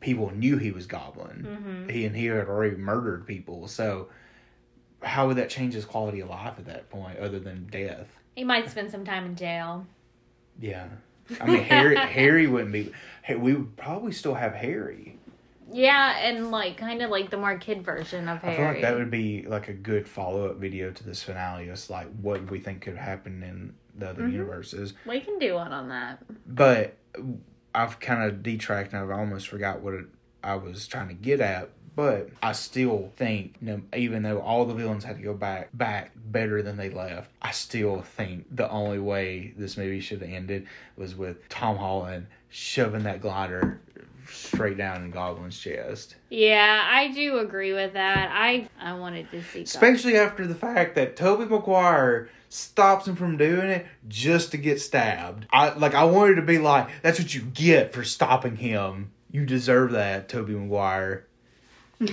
people 0.00 0.30
knew 0.34 0.56
he 0.58 0.70
was 0.72 0.86
goblin 0.86 1.46
Mm-hmm. 1.48 1.88
he 1.90 2.04
and 2.06 2.16
he 2.16 2.26
had 2.26 2.48
already 2.48 2.76
murdered 2.76 3.26
people 3.26 3.68
so 3.68 4.08
how 5.02 5.26
would 5.26 5.36
that 5.36 5.50
change 5.50 5.74
his 5.74 5.84
quality 5.84 6.20
of 6.20 6.30
life 6.30 6.54
at 6.58 6.66
that 6.66 6.88
point 6.90 7.18
other 7.18 7.38
than 7.38 7.66
death 7.70 8.08
He 8.34 8.44
might 8.44 8.70
spend 8.70 8.90
some 8.90 9.04
time 9.04 9.26
in 9.26 9.36
jail. 9.36 9.86
yeah 10.60 10.86
i 11.40 11.46
mean 11.46 11.62
harry 11.62 11.96
harry 12.18 12.46
wouldn't 12.46 12.72
be 12.72 12.92
we 13.36 13.54
would 13.54 13.76
probably 13.76 14.12
still 14.12 14.34
have 14.34 14.54
harry 14.54 15.18
Yeah, 15.70 16.16
and 16.18 16.50
like 16.52 16.76
kind 16.78 17.02
of 17.02 17.10
like 17.10 17.28
the 17.30 17.36
more 17.36 17.58
kid 17.58 17.82
version 17.84 18.28
of 18.28 18.40
Harry. 18.40 18.54
I 18.54 18.56
feel 18.56 18.66
like 18.66 18.80
that 18.82 18.94
would 18.96 19.10
be 19.10 19.42
like 19.46 19.66
a 19.68 19.72
good 19.72 20.06
follow 20.08 20.46
up 20.48 20.58
video 20.58 20.92
to 20.92 21.02
this 21.04 21.24
finale. 21.24 21.64
It's 21.68 21.90
like 21.90 22.06
what 22.22 22.48
we 22.52 22.60
think 22.60 22.82
could 22.82 22.96
happen 22.96 23.42
in 23.42 23.74
the 23.98 24.08
other 24.10 24.22
Mhm. 24.22 24.32
universes. 24.32 24.94
we 25.06 25.20
can 25.20 25.38
do 25.38 25.54
one 25.54 25.72
on 25.72 25.88
that. 25.88 26.22
But 26.46 26.96
I've 27.74 27.98
kind 28.00 28.22
of 28.30 28.42
detracked 28.42 28.92
and 28.92 29.02
I've 29.02 29.10
almost 29.18 29.48
forgot 29.48 29.80
what 29.80 29.94
it, 29.94 30.06
I 30.42 30.54
was 30.56 30.86
trying 30.86 31.08
to 31.08 31.14
get 31.14 31.40
at. 31.40 31.70
But 31.94 32.28
I 32.42 32.52
still 32.52 33.10
think, 33.16 33.54
you 33.62 33.68
know, 33.68 33.82
even 33.96 34.22
though 34.22 34.40
all 34.40 34.66
the 34.66 34.74
villains 34.74 35.02
had 35.04 35.16
to 35.16 35.22
go 35.22 35.32
back 35.32 35.70
back 35.72 36.10
better 36.14 36.60
than 36.60 36.76
they 36.76 36.90
left, 36.90 37.30
I 37.40 37.52
still 37.52 38.02
think 38.02 38.44
the 38.54 38.68
only 38.70 38.98
way 38.98 39.54
this 39.56 39.78
movie 39.78 40.00
should 40.00 40.20
have 40.20 40.30
ended 40.30 40.66
was 40.96 41.14
with 41.14 41.48
Tom 41.48 41.78
Holland 41.78 42.26
shoving 42.50 43.04
that 43.04 43.22
glider 43.22 43.80
straight 44.28 44.76
down 44.76 45.04
in 45.04 45.10
Goblin's 45.10 45.58
chest. 45.58 46.16
Yeah, 46.28 46.82
I 46.86 47.12
do 47.12 47.38
agree 47.38 47.72
with 47.72 47.94
that. 47.94 48.28
I 48.30 48.68
I 48.78 48.92
wanted 48.94 49.30
to 49.30 49.42
see. 49.42 49.62
Especially 49.62 50.18
after 50.18 50.46
the 50.46 50.54
fact 50.54 50.96
that 50.96 51.16
Tobey 51.16 51.46
Maguire 51.46 52.28
stops 52.48 53.06
him 53.08 53.16
from 53.16 53.36
doing 53.36 53.68
it 53.68 53.86
just 54.08 54.50
to 54.52 54.56
get 54.56 54.80
stabbed. 54.80 55.46
I 55.50 55.74
like 55.74 55.94
I 55.94 56.04
wanted 56.04 56.36
to 56.36 56.42
be 56.42 56.58
like, 56.58 56.88
that's 57.02 57.18
what 57.18 57.34
you 57.34 57.42
get 57.42 57.92
for 57.92 58.04
stopping 58.04 58.56
him. 58.56 59.10
You 59.30 59.44
deserve 59.44 59.92
that, 59.92 60.28
Tobey 60.28 60.54
Maguire. 60.54 61.26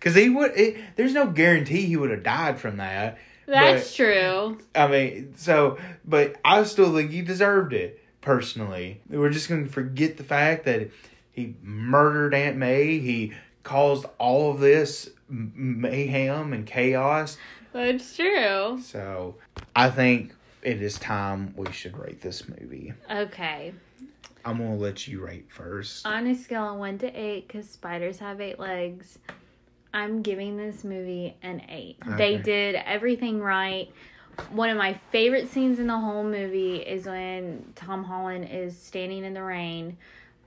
Cause 0.00 0.14
he 0.14 0.30
would. 0.30 0.52
It, 0.56 0.96
there's 0.96 1.12
no 1.12 1.26
guarantee 1.26 1.82
he 1.82 1.96
would 1.96 2.10
have 2.10 2.22
died 2.22 2.58
from 2.58 2.78
that. 2.78 3.18
That's 3.46 3.94
true. 3.94 4.58
I 4.74 4.86
mean, 4.86 5.34
so, 5.36 5.78
but 6.04 6.36
I 6.44 6.62
still 6.64 6.94
think 6.94 7.10
he 7.10 7.20
deserved 7.20 7.72
it 7.72 8.00
personally. 8.20 9.00
We're 9.08 9.30
just 9.30 9.48
going 9.48 9.64
to 9.66 9.70
forget 9.70 10.16
the 10.16 10.24
fact 10.24 10.64
that 10.64 10.90
he 11.32 11.54
murdered 11.62 12.32
Aunt 12.32 12.56
May. 12.56 12.98
He 12.98 13.32
caused 13.62 14.06
all 14.18 14.52
of 14.52 14.60
this 14.60 15.10
mayhem 15.28 16.52
and 16.52 16.66
chaos. 16.66 17.36
That's 17.72 18.16
true. 18.16 18.80
So, 18.82 19.36
I 19.76 19.90
think 19.90 20.34
it 20.62 20.82
is 20.82 20.98
time 20.98 21.54
we 21.56 21.70
should 21.72 21.96
rate 21.96 22.20
this 22.20 22.48
movie. 22.48 22.92
Okay. 23.10 23.72
I'm 24.44 24.58
going 24.58 24.76
to 24.76 24.82
let 24.82 25.06
you 25.06 25.24
rate 25.24 25.46
first. 25.50 26.06
On 26.06 26.26
a 26.26 26.34
scale 26.34 26.72
of 26.72 26.78
one 26.78 26.98
to 26.98 27.08
eight, 27.08 27.46
because 27.46 27.68
spiders 27.68 28.18
have 28.18 28.40
eight 28.40 28.58
legs, 28.58 29.18
I'm 29.92 30.22
giving 30.22 30.56
this 30.56 30.84
movie 30.84 31.36
an 31.42 31.62
eight. 31.68 31.98
They 32.16 32.36
did 32.36 32.76
everything 32.76 33.40
right. 33.40 33.90
One 34.50 34.70
of 34.70 34.78
my 34.78 34.98
favorite 35.10 35.50
scenes 35.50 35.78
in 35.78 35.86
the 35.86 35.98
whole 35.98 36.24
movie 36.24 36.76
is 36.76 37.06
when 37.06 37.72
Tom 37.74 38.04
Holland 38.04 38.48
is 38.50 38.78
standing 38.78 39.24
in 39.24 39.34
the 39.34 39.42
rain 39.42 39.98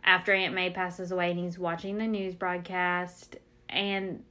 after 0.03 0.33
Aunt 0.33 0.55
May 0.55 0.69
passes 0.71 1.11
away 1.11 1.31
and 1.31 1.39
he's 1.39 1.59
watching 1.59 1.97
the 1.97 2.07
news 2.07 2.33
broadcast. 2.33 3.35
And 3.69 4.23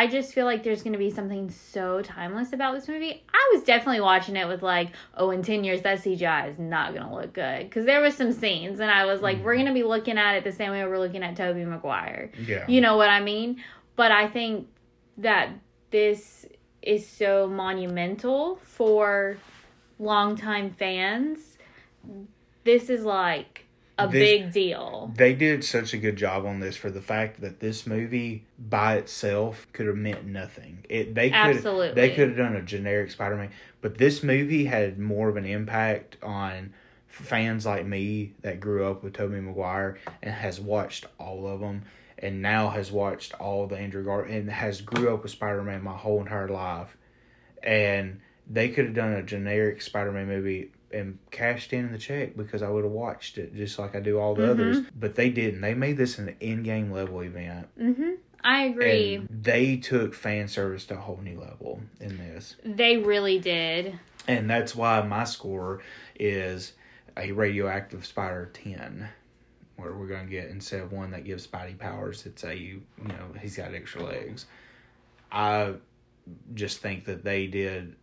I 0.00 0.06
just 0.06 0.32
feel 0.32 0.46
like 0.46 0.62
there's 0.62 0.82
going 0.82 0.94
to 0.94 0.98
be 0.98 1.10
something 1.10 1.50
so 1.50 2.00
timeless 2.00 2.54
about 2.54 2.74
this 2.74 2.88
movie. 2.88 3.22
I 3.34 3.50
was 3.52 3.62
definitely 3.64 4.00
watching 4.00 4.34
it 4.34 4.48
with 4.48 4.62
like, 4.62 4.92
oh, 5.14 5.30
in 5.30 5.42
10 5.42 5.62
years, 5.62 5.82
that 5.82 5.98
CGI 5.98 6.48
is 6.48 6.58
not 6.58 6.94
going 6.94 7.06
to 7.06 7.14
look 7.14 7.34
good. 7.34 7.64
Because 7.64 7.84
there 7.84 8.00
was 8.00 8.16
some 8.16 8.32
scenes, 8.32 8.80
and 8.80 8.90
I 8.90 9.04
was 9.04 9.20
like, 9.20 9.44
we're 9.44 9.52
mm-hmm. 9.52 9.64
going 9.64 9.74
to 9.74 9.78
be 9.78 9.82
looking 9.82 10.16
at 10.16 10.36
it 10.36 10.44
the 10.44 10.52
same 10.52 10.70
way 10.70 10.82
we're 10.86 10.98
looking 10.98 11.22
at 11.22 11.36
Tobey 11.36 11.66
Maguire. 11.66 12.32
yeah. 12.46 12.64
You 12.66 12.80
know 12.80 12.96
what 12.96 13.10
I 13.10 13.20
mean? 13.20 13.62
But 13.94 14.10
I 14.10 14.26
think 14.26 14.68
that 15.18 15.50
this 15.90 16.46
is 16.80 17.06
so 17.06 17.46
monumental 17.46 18.58
for 18.62 19.36
longtime 19.98 20.70
fans. 20.78 21.58
This 22.64 22.88
is 22.88 23.04
like 23.04 23.66
a 24.04 24.08
This- 24.08 24.28
big 24.28 24.52
deal. 24.52 25.12
They 25.16 25.34
did 25.34 25.64
such 25.64 25.92
a 25.94 25.98
good 25.98 26.16
job 26.16 26.44
on 26.46 26.60
this 26.60 26.76
for 26.76 26.90
the 26.90 27.00
fact 27.00 27.40
that 27.40 27.60
this 27.60 27.86
movie 27.86 28.44
by 28.58 28.96
itself 28.96 29.66
could 29.72 29.86
have 29.86 29.96
meant 29.96 30.26
nothing. 30.26 30.78
It 30.88 31.14
they 31.14 31.30
could 31.30 31.36
Absolutely. 31.36 31.94
they 32.00 32.10
could 32.14 32.28
have 32.28 32.36
done 32.36 32.56
a 32.56 32.62
generic 32.62 33.10
Spider-Man, 33.10 33.50
but 33.80 33.98
this 33.98 34.22
movie 34.22 34.64
had 34.66 34.98
more 34.98 35.28
of 35.28 35.36
an 35.36 35.44
impact 35.46 36.16
on 36.22 36.72
fans 37.08 37.66
like 37.66 37.84
me 37.86 38.32
that 38.42 38.60
grew 38.60 38.86
up 38.90 39.02
with 39.02 39.12
Tobey 39.14 39.40
Maguire 39.40 39.98
and 40.22 40.32
has 40.32 40.60
watched 40.60 41.06
all 41.18 41.46
of 41.48 41.60
them 41.60 41.82
and 42.18 42.40
now 42.42 42.68
has 42.68 42.92
watched 42.92 43.34
all 43.40 43.66
the 43.66 43.76
Andrew 43.76 44.04
Gar 44.04 44.22
and 44.22 44.48
has 44.50 44.80
grew 44.80 45.12
up 45.12 45.22
with 45.22 45.32
Spider-Man 45.32 45.82
my 45.82 45.96
whole 45.96 46.20
entire 46.20 46.48
life. 46.48 46.96
And 47.62 48.20
they 48.48 48.68
could 48.68 48.84
have 48.86 48.94
done 48.94 49.12
a 49.12 49.22
generic 49.22 49.82
Spider-Man 49.82 50.26
movie 50.26 50.70
and 50.92 51.18
cashed 51.30 51.72
in 51.72 51.92
the 51.92 51.98
check 51.98 52.36
because 52.36 52.62
I 52.62 52.68
would 52.68 52.84
have 52.84 52.92
watched 52.92 53.38
it 53.38 53.54
just 53.54 53.78
like 53.78 53.94
I 53.94 54.00
do 54.00 54.18
all 54.18 54.34
the 54.34 54.42
Mhm. 54.42 54.50
others. 54.50 54.80
But 54.98 55.14
they 55.14 55.30
didn't. 55.30 55.60
They 55.60 55.74
made 55.74 55.96
this 55.96 56.18
an 56.18 56.34
Endgame 56.40 56.90
level 56.90 57.20
event. 57.20 57.68
Mm-hmm. 57.78 58.10
I 58.42 58.64
agree. 58.64 59.14
And 59.16 59.28
they 59.30 59.76
took 59.76 60.14
fan 60.14 60.48
service 60.48 60.86
to 60.86 60.94
a 60.94 60.98
whole 61.00 61.20
new 61.22 61.38
level 61.38 61.80
in 62.00 62.16
this. 62.18 62.56
they 62.64 62.96
really 62.96 63.38
did. 63.38 63.98
And 64.26 64.48
that's 64.50 64.74
why 64.74 65.00
my 65.02 65.24
score 65.24 65.80
is 66.18 66.72
a 67.16 67.32
radioactive 67.32 68.04
spider 68.06 68.50
10. 68.52 69.08
where 69.76 69.94
we're 69.94 70.06
gonna 70.08 70.26
get 70.28 70.50
instead 70.50 70.80
of 70.82 70.92
one 70.92 71.10
that 71.12 71.24
gives 71.24 71.46
Spidey 71.46 71.78
powers, 71.78 72.26
it's 72.26 72.44
a 72.44 72.54
you 72.54 72.82
know 72.98 73.32
he's 73.40 73.56
got 73.56 73.74
extra 73.74 74.02
legs. 74.04 74.44
I 75.32 75.72
just 76.52 76.80
think 76.82 77.06
that 77.06 77.24
they 77.24 77.46
did 77.46 77.96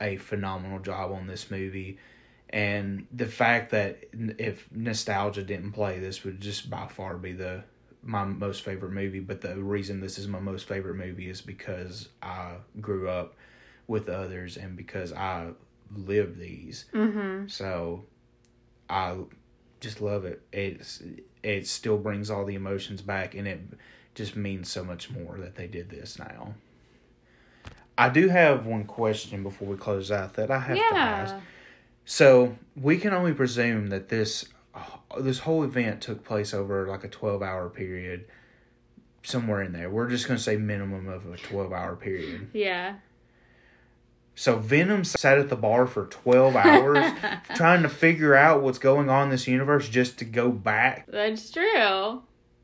a 0.00 0.16
phenomenal 0.16 0.78
job 0.78 1.12
on 1.12 1.26
this 1.26 1.50
movie. 1.50 1.98
And 2.50 3.06
the 3.12 3.26
fact 3.26 3.70
that 3.70 4.04
if 4.12 4.68
nostalgia 4.70 5.42
didn't 5.42 5.72
play, 5.72 5.98
this 5.98 6.24
would 6.24 6.40
just 6.40 6.70
by 6.70 6.86
far 6.86 7.16
be 7.16 7.32
the 7.32 7.64
my 8.02 8.24
most 8.24 8.62
favorite 8.62 8.92
movie. 8.92 9.20
But 9.20 9.40
the 9.40 9.56
reason 9.56 10.00
this 10.00 10.18
is 10.18 10.28
my 10.28 10.38
most 10.38 10.68
favorite 10.68 10.94
movie 10.94 11.28
is 11.28 11.40
because 11.40 12.08
I 12.22 12.54
grew 12.80 13.08
up 13.08 13.34
with 13.88 14.08
others 14.08 14.56
and 14.56 14.76
because 14.76 15.12
I 15.12 15.50
lived 15.94 16.38
these. 16.38 16.86
Mm-hmm. 16.92 17.48
So 17.48 18.04
I 18.88 19.16
just 19.80 20.00
love 20.00 20.24
it. 20.24 20.42
It's 20.52 21.02
it 21.42 21.66
still 21.66 21.98
brings 21.98 22.30
all 22.30 22.44
the 22.44 22.54
emotions 22.54 23.02
back, 23.02 23.34
and 23.34 23.46
it 23.46 23.60
just 24.14 24.36
means 24.36 24.70
so 24.70 24.84
much 24.84 25.10
more 25.10 25.36
that 25.38 25.54
they 25.56 25.66
did 25.66 25.90
this 25.90 26.18
now. 26.18 26.54
I 27.98 28.08
do 28.10 28.28
have 28.28 28.66
one 28.66 28.84
question 28.84 29.42
before 29.42 29.68
we 29.68 29.76
close 29.76 30.10
out 30.10 30.34
that 30.34 30.50
I 30.50 30.58
have 30.58 30.76
to 30.76 30.96
ask. 30.96 31.34
So 32.04 32.56
we 32.76 32.98
can 32.98 33.12
only 33.12 33.32
presume 33.32 33.88
that 33.88 34.08
this 34.08 34.46
uh, 34.74 35.20
this 35.20 35.40
whole 35.40 35.64
event 35.64 36.02
took 36.02 36.24
place 36.24 36.54
over 36.54 36.86
like 36.86 37.04
a 37.04 37.08
twelve 37.08 37.42
hour 37.42 37.68
period, 37.68 38.26
somewhere 39.22 39.62
in 39.62 39.72
there. 39.72 39.90
We're 39.90 40.08
just 40.08 40.28
gonna 40.28 40.38
say 40.38 40.56
minimum 40.56 41.08
of 41.08 41.26
a 41.26 41.36
twelve 41.36 41.72
hour 41.72 41.96
period. 41.96 42.50
Yeah. 42.52 42.96
So 44.38 44.58
Venom 44.58 45.02
sat 45.02 45.38
at 45.38 45.48
the 45.48 45.56
bar 45.56 45.86
for 45.86 46.06
twelve 46.06 46.54
hours 46.56 47.04
trying 47.54 47.82
to 47.82 47.88
figure 47.88 48.34
out 48.34 48.62
what's 48.62 48.78
going 48.78 49.08
on 49.08 49.24
in 49.24 49.30
this 49.30 49.48
universe 49.48 49.88
just 49.88 50.18
to 50.18 50.24
go 50.24 50.50
back. 50.50 51.06
That's 51.08 51.50
true. 51.50 52.22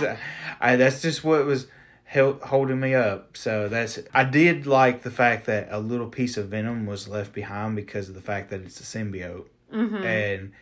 So, 0.00 0.16
I, 0.60 0.74
that's 0.74 1.00
just 1.00 1.22
what 1.22 1.44
was 1.46 1.68
held, 2.14 2.40
holding 2.42 2.78
me 2.80 2.94
up. 2.94 3.36
So 3.36 3.68
that's 3.68 3.98
I 4.14 4.24
did 4.24 4.66
like 4.66 5.02
the 5.02 5.10
fact 5.10 5.46
that 5.46 5.68
a 5.70 5.78
little 5.80 6.06
piece 6.08 6.36
of 6.36 6.48
Venom 6.48 6.86
was 6.86 7.08
left 7.08 7.32
behind 7.32 7.74
because 7.76 8.08
of 8.08 8.14
the 8.14 8.20
fact 8.22 8.48
that 8.50 8.62
it's 8.62 8.80
a 8.80 8.84
symbiote 8.84 9.46
hmm 9.70 9.96
and 9.96 10.52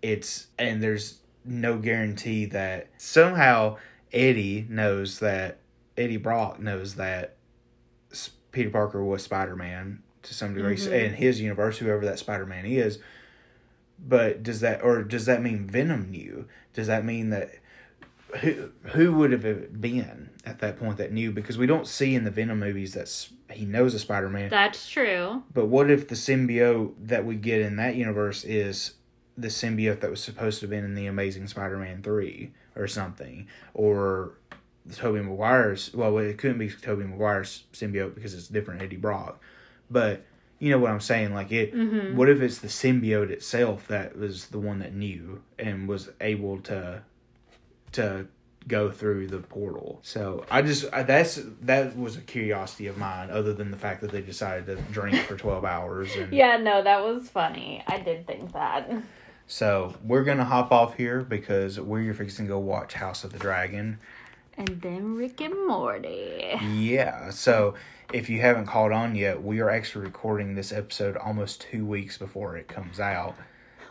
it's 0.00 0.46
and 0.58 0.82
there's 0.82 1.18
no 1.44 1.76
guarantee 1.78 2.46
that 2.46 2.88
somehow 2.96 3.76
Eddie 4.12 4.66
knows 4.70 5.18
that 5.18 5.58
Eddie 5.96 6.16
Brock 6.16 6.58
knows 6.58 6.94
that 6.94 7.36
Peter 8.52 8.70
Parker 8.70 9.04
was 9.04 9.22
Spider 9.22 9.56
Man 9.56 10.02
to 10.22 10.32
some 10.32 10.54
degree 10.54 10.76
Mhm. 10.76 10.92
in 10.92 11.12
his 11.14 11.40
universe, 11.40 11.78
whoever 11.78 12.04
that 12.06 12.18
Spider 12.18 12.46
Man 12.46 12.64
is. 12.64 12.98
But 13.98 14.42
does 14.42 14.60
that 14.60 14.82
or 14.82 15.02
does 15.02 15.26
that 15.26 15.42
mean 15.42 15.66
Venom 15.66 16.10
knew? 16.10 16.46
Does 16.72 16.86
that 16.86 17.04
mean 17.04 17.30
that 17.30 17.50
who 18.40 18.70
who 18.92 19.12
would 19.14 19.32
have 19.32 19.80
been 19.80 20.30
at 20.44 20.58
that 20.60 20.78
point 20.78 20.98
that 20.98 21.12
knew? 21.12 21.30
Because 21.32 21.56
we 21.58 21.66
don't 21.66 21.86
see 21.86 22.14
in 22.14 22.24
the 22.24 22.30
Venom 22.30 22.60
movies 22.60 22.94
that 22.94 23.28
he 23.54 23.64
knows 23.64 23.94
a 23.94 23.98
Spider 23.98 24.28
Man. 24.28 24.50
That's 24.50 24.88
true. 24.88 25.42
But 25.52 25.66
what 25.66 25.90
if 25.90 26.08
the 26.08 26.14
symbiote 26.14 26.94
that 27.00 27.24
we 27.24 27.36
get 27.36 27.60
in 27.60 27.76
that 27.76 27.96
universe 27.96 28.44
is 28.44 28.94
the 29.36 29.48
symbiote 29.48 30.00
that 30.00 30.10
was 30.10 30.22
supposed 30.22 30.60
to 30.60 30.64
have 30.64 30.70
been 30.70 30.84
in 30.84 30.94
the 30.94 31.06
Amazing 31.06 31.48
Spider-Man 31.48 32.02
three 32.02 32.52
or 32.76 32.86
something, 32.86 33.48
or 33.74 34.34
Tobey 34.94 35.20
Maguire's? 35.20 35.92
Well, 35.92 36.16
it 36.18 36.38
couldn't 36.38 36.58
be 36.58 36.70
Tobey 36.70 37.04
Maguire's 37.04 37.64
symbiote 37.72 38.14
because 38.14 38.34
it's 38.34 38.48
different 38.48 38.82
Eddie 38.82 38.96
Brock. 38.96 39.40
But 39.90 40.24
you 40.60 40.70
know 40.70 40.78
what 40.78 40.90
I'm 40.92 41.00
saying? 41.00 41.34
Like 41.34 41.52
it. 41.52 41.74
Mhm. 41.74 42.14
What 42.14 42.28
if 42.28 42.40
it's 42.40 42.58
the 42.58 42.68
symbiote 42.68 43.30
itself 43.30 43.88
that 43.88 44.16
was 44.16 44.46
the 44.46 44.58
one 44.58 44.78
that 44.78 44.94
knew 44.94 45.42
and 45.58 45.88
was 45.88 46.10
able 46.20 46.60
to 46.62 47.02
to 47.94 48.26
go 48.66 48.90
through 48.90 49.26
the 49.26 49.38
portal. 49.38 50.00
So 50.02 50.44
I 50.50 50.62
just 50.62 50.86
I, 50.92 51.02
that's 51.02 51.40
that 51.62 51.96
was 51.96 52.16
a 52.16 52.20
curiosity 52.20 52.86
of 52.86 52.96
mine, 52.96 53.30
other 53.30 53.52
than 53.52 53.70
the 53.70 53.76
fact 53.76 54.00
that 54.02 54.10
they 54.10 54.22
decided 54.22 54.66
to 54.66 54.76
drink 54.92 55.16
for 55.26 55.36
twelve 55.36 55.64
hours. 55.64 56.14
And 56.16 56.32
Yeah, 56.32 56.56
no, 56.56 56.82
that 56.82 57.02
was 57.02 57.28
funny. 57.28 57.82
I 57.86 57.98
did 57.98 58.26
think 58.26 58.52
that. 58.52 58.90
So 59.46 59.94
we're 60.02 60.24
gonna 60.24 60.44
hop 60.44 60.72
off 60.72 60.96
here 60.96 61.22
because 61.22 61.78
we're 61.78 62.14
fixing 62.14 62.46
to 62.46 62.48
go 62.50 62.58
watch 62.58 62.94
House 62.94 63.24
of 63.24 63.32
the 63.32 63.38
Dragon. 63.38 63.98
And 64.56 64.80
then 64.80 65.16
Rick 65.16 65.40
and 65.40 65.66
Morty. 65.66 66.54
Yeah. 66.62 67.30
So 67.30 67.74
if 68.12 68.30
you 68.30 68.40
haven't 68.40 68.66
caught 68.66 68.92
on 68.92 69.16
yet, 69.16 69.42
we 69.42 69.60
are 69.60 69.68
actually 69.68 70.04
recording 70.04 70.54
this 70.54 70.72
episode 70.72 71.16
almost 71.16 71.60
two 71.60 71.84
weeks 71.84 72.16
before 72.16 72.56
it 72.56 72.68
comes 72.68 73.00
out. 73.00 73.34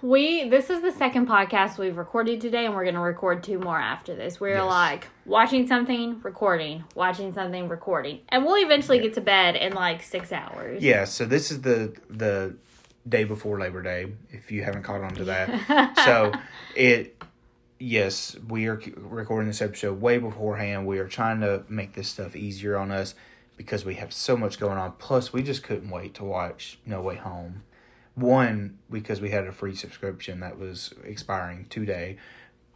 We 0.04 0.50
this 0.50 0.70
is 0.70 0.82
the 0.82 0.92
second 0.92 1.30
podcast 1.30 1.78
we've 1.78 1.96
recorded 1.96 2.42
today, 2.42 2.66
and 2.66 2.76
we're 2.76 2.84
gonna 2.84 3.00
record 3.00 3.42
two 3.42 3.58
more 3.58 3.80
after 3.80 4.14
this. 4.14 4.38
We're 4.38 4.58
Yes. 4.58 4.66
like 4.66 5.08
watching 5.26 5.66
something, 5.66 6.20
recording, 6.22 6.84
watching 6.94 7.34
something, 7.34 7.70
recording, 7.70 8.20
and 8.28 8.44
we'll 8.44 8.62
eventually 8.62 9.00
get 9.00 9.14
to 9.14 9.22
bed 9.22 9.56
in 9.56 9.72
like 9.72 10.04
six 10.04 10.34
hours. 10.34 10.84
Yeah. 10.84 11.06
So 11.06 11.24
this 11.24 11.52
is 11.52 11.62
the 11.62 11.96
the 12.10 12.54
day 13.08 13.24
before 13.24 13.58
Labor 13.58 13.82
Day. 13.82 14.08
If 14.30 14.52
you 14.52 14.64
haven't 14.64 14.84
caught 14.84 15.00
on 15.00 15.16
to 15.16 15.24
that, 15.24 15.96
so 16.04 16.34
it 16.76 17.24
yes 17.80 18.36
we 18.50 18.68
are 18.68 18.82
recording 18.98 19.48
this 19.48 19.62
episode 19.62 20.02
way 20.02 20.18
beforehand 20.18 20.86
we 20.86 21.00
are 21.00 21.08
trying 21.08 21.40
to 21.42 21.64
make 21.68 21.94
this 21.94 22.08
stuff 22.08 22.34
easier 22.36 22.78
on 22.78 22.92
us 22.92 23.14
because 23.58 23.84
we 23.84 23.96
have 23.96 24.14
so 24.14 24.38
much 24.38 24.58
going 24.60 24.78
on 24.78 24.92
plus 25.00 25.34
we 25.34 25.42
just 25.44 25.64
couldn't 25.64 25.90
wait 25.90 26.14
to 26.14 26.24
watch 26.24 26.78
no 26.86 27.02
way 27.02 27.16
home 27.16 27.64
one 28.16 28.78
because 28.92 29.22
we 29.22 29.30
had 29.30 29.48
a 29.48 29.52
free 29.52 29.76
subscription 29.76 30.40
that 30.42 30.60
was 30.60 30.94
expiring 31.04 31.66
today. 31.70 32.18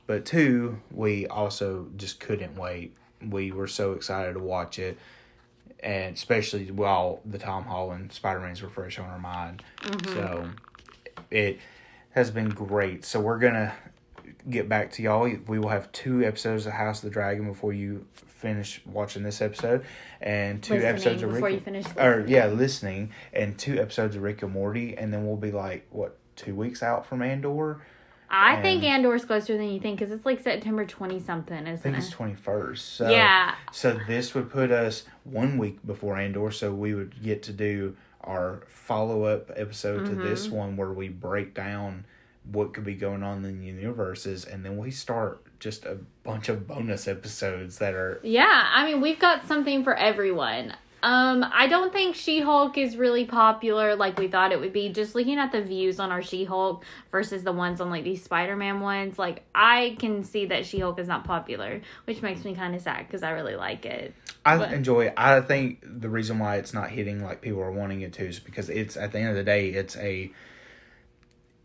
But 0.06 0.26
two 0.26 0.82
we 0.92 1.28
also 1.28 1.90
just 1.96 2.20
couldn't 2.20 2.56
wait. 2.56 2.96
We 3.22 3.52
were 3.52 3.68
so 3.68 3.94
excited 3.94 4.34
to 4.34 4.40
watch 4.40 4.80
it. 4.80 4.98
And 5.82 6.16
especially 6.16 6.72
while 6.72 7.22
the 7.24 7.38
tom 7.38 7.66
holland 7.66 8.12
spider-man's 8.12 8.62
were 8.62 8.70
fresh 8.70 8.98
on 8.98 9.06
our 9.06 9.20
mind. 9.20 9.64
Mm-hmm. 9.82 10.14
So 10.14 10.50
it 11.30 11.60
has 12.12 12.32
been 12.32 12.50
great. 12.50 13.06
So 13.06 13.20
we're 13.20 13.40
gonna 13.40 13.76
get 14.50 14.70
back 14.70 14.92
to 14.94 15.02
y'all. 15.02 15.24
We 15.48 15.60
will 15.60 15.70
have 15.70 15.92
two 15.92 16.24
episodes 16.24 16.66
of 16.66 16.74
House 16.74 17.00
of 17.00 17.04
the 17.06 17.10
Dragon 17.10 17.48
before 17.48 17.74
you 17.74 18.06
finish 18.14 18.82
watching 18.86 19.24
this 19.24 19.42
episode, 19.42 19.84
and 20.22 20.62
two 20.62 20.76
Listening 20.76 20.90
episodes 20.90 21.24
of 21.24 21.32
before 21.32 21.48
Rick. 21.48 21.56
you 21.56 21.62
finish 21.62 21.86
or 21.98 22.26
yeah, 22.28 22.48
listening, 22.48 23.12
and 23.34 23.58
two 23.58 23.80
episodes 23.80 24.16
of 24.16 24.22
Rick 24.22 24.44
and 24.44 24.52
Morty, 24.52 24.98
and 24.98 25.12
then 25.14 25.26
we'll 25.26 25.38
be 25.38 25.52
like 25.52 25.88
what 25.90 26.18
two 26.36 26.56
weeks 26.56 26.84
out 26.84 27.06
from 27.06 27.22
Andor. 27.22 27.82
I 28.30 28.62
think 28.62 28.84
And- 28.84 29.06
Andor's 29.06 29.24
closer 29.24 29.56
than 29.56 29.70
you 29.70 29.80
think 29.80 30.00
because 30.00 30.12
it's 30.12 30.26
like 30.26 30.42
September 30.42 30.86
twenty 30.86 31.20
something, 31.20 31.66
I 31.66 31.76
think 31.78 31.98
it's 31.98 32.10
twenty 32.10 32.36
first. 32.36 32.96
So 32.96 33.10
yeah, 33.10 33.56
So 33.72 34.00
this 34.08 34.36
would 34.36 34.50
put 34.50 34.72
us 34.72 35.06
one 35.24 35.58
week 35.58 35.86
before 35.86 36.18
Andor, 36.18 36.52
so 36.52 36.74
we 36.74 36.94
would 36.94 37.22
get 37.24 37.44
to 37.44 37.54
do 37.54 37.96
our 38.22 38.64
follow 38.68 39.24
up 39.24 39.50
episode 39.56 40.06
to 40.06 40.16
this 40.16 40.48
mm-hmm. 40.48 40.56
one 40.56 40.78
where 40.78 40.92
we 40.92 41.08
break 41.08 41.54
down 41.54 42.06
what 42.52 42.74
could 42.74 42.84
be 42.86 42.96
going 42.96 43.24
on 43.24 43.44
in 43.44 43.60
the 43.60 43.66
universes, 43.66 44.46
and 44.46 44.64
then 44.64 44.78
we 44.78 44.92
start 44.92 45.44
just 45.60 45.86
a 45.86 45.98
bunch 46.24 46.50
of 46.50 46.68
bonus 46.68 47.08
episodes 47.08 47.80
that 47.80 47.94
are 47.94 48.20
yeah. 48.24 48.70
I 48.74 48.86
mean, 48.86 49.02
we've 49.02 49.20
got 49.20 49.48
something 49.48 49.84
for 49.84 49.96
everyone. 49.96 50.74
Um, 51.04 51.46
I 51.54 51.68
don't 51.68 51.94
think 51.94 52.16
She 52.16 52.42
Hulk 52.42 52.76
is 52.76 52.98
really 52.98 53.24
popular 53.24 53.96
like 53.96 54.18
we 54.18 54.28
thought 54.28 54.52
it 54.52 54.60
would 54.60 54.74
be. 54.74 54.90
Just 54.90 55.14
looking 55.14 55.38
at 55.38 55.52
the 55.52 55.62
views 55.62 56.00
on 56.00 56.12
our 56.12 56.24
She 56.24 56.44
Hulk 56.44 56.84
versus 57.12 57.44
the 57.44 57.52
ones 57.52 57.80
on 57.80 57.92
like 57.92 58.04
these 58.04 58.24
Spider 58.24 58.56
Man 58.56 58.80
ones, 58.80 59.20
like 59.20 59.44
I 59.54 59.96
can 60.00 60.24
see 60.24 60.48
that 60.48 60.66
She 60.66 60.80
Hulk 60.80 60.98
is 61.00 61.08
not 61.08 61.24
popular, 61.24 61.82
which 62.06 62.24
makes 62.24 62.44
me 62.44 62.56
kind 62.56 62.74
of 62.74 62.82
sad 62.82 63.06
because 63.08 63.22
I 63.22 63.30
really 63.32 63.56
like 63.56 63.86
it. 63.86 64.16
I 64.44 64.58
But- 64.58 64.74
enjoy 64.74 65.08
it. 65.08 65.14
I 65.18 65.40
think 65.42 65.84
the 65.84 66.10
reason 66.10 66.40
why 66.40 66.56
it's 66.58 66.74
not 66.74 66.90
hitting 66.90 67.24
like 67.24 67.42
people 67.42 67.62
are 67.62 67.72
wanting 67.72 68.02
it 68.02 68.14
to 68.14 68.26
is 68.28 68.40
because 68.40 68.70
it's 68.70 68.98
at 68.98 69.12
the 69.12 69.20
end 69.20 69.30
of 69.30 69.36
the 69.36 69.44
day 69.44 69.70
it's 69.70 69.96
a 69.98 70.32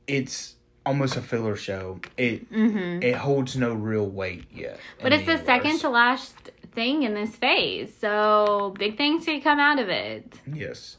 it's 0.06 0.56
almost 0.84 1.16
a 1.16 1.22
filler 1.22 1.56
show. 1.56 2.00
It 2.16 2.46
it 2.50 3.14
holds 3.16 3.56
no 3.56 3.72
real 3.74 4.08
weight 4.08 4.44
yet. 4.52 4.74
Mm-hmm. 4.76 5.02
But 5.02 5.12
it's 5.12 5.26
the 5.26 5.42
second 5.44 5.78
to 5.80 5.88
last 5.88 6.34
thing 6.74 7.02
in 7.02 7.14
this 7.14 7.36
phase, 7.36 7.94
so 7.98 8.74
big 8.78 8.96
things 8.96 9.24
could 9.24 9.42
come 9.42 9.58
out 9.60 9.78
of 9.78 9.88
it. 9.88 10.40
Yes. 10.52 10.96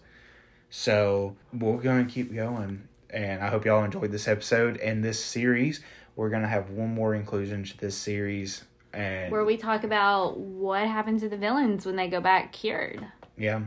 So 0.69 1.35
we're 1.53 1.77
going 1.77 2.05
to 2.05 2.11
keep 2.11 2.33
going, 2.33 2.87
and 3.09 3.43
I 3.43 3.47
hope 3.49 3.65
y'all 3.65 3.83
enjoyed 3.83 4.11
this 4.11 4.27
episode 4.27 4.77
and 4.77 5.03
this 5.03 5.23
series. 5.23 5.81
We're 6.15 6.29
going 6.29 6.41
to 6.43 6.47
have 6.47 6.69
one 6.71 6.93
more 6.93 7.13
inclusion 7.15 7.63
to 7.63 7.77
this 7.77 7.95
series, 7.95 8.63
and 8.91 9.31
Where 9.31 9.45
we 9.45 9.57
talk 9.57 9.83
about 9.83 10.37
what 10.39 10.87
happened 10.87 11.19
to 11.21 11.29
the 11.29 11.37
villains 11.37 11.85
when 11.85 11.95
they 11.95 12.07
go 12.07 12.21
back 12.21 12.51
cured. 12.53 13.05
yeah. 13.37 13.61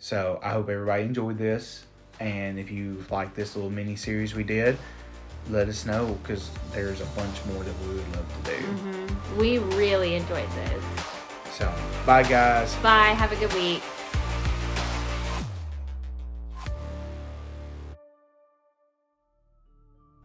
So 0.00 0.38
I 0.42 0.50
hope 0.50 0.68
everybody 0.68 1.02
enjoyed 1.02 1.38
this, 1.38 1.84
and 2.20 2.58
if 2.58 2.70
you 2.70 3.04
like 3.10 3.34
this 3.34 3.56
little 3.56 3.70
mini 3.70 3.96
series 3.96 4.34
we 4.34 4.44
did, 4.44 4.78
let 5.50 5.68
us 5.68 5.86
know 5.86 6.18
because 6.22 6.50
there's 6.72 7.00
a 7.00 7.06
bunch 7.06 7.44
more 7.46 7.64
that 7.64 7.74
we 7.80 7.94
would 7.94 8.16
love 8.16 8.44
to 8.44 8.50
do. 8.50 8.56
Mm-hmm. 8.56 9.38
We 9.38 9.58
really 9.58 10.14
enjoyed 10.14 10.50
this. 10.50 10.84
So 11.52 11.72
bye, 12.06 12.22
guys. 12.22 12.74
Bye. 12.76 13.14
Have 13.16 13.32
a 13.32 13.36
good 13.36 13.52
week. 13.54 13.82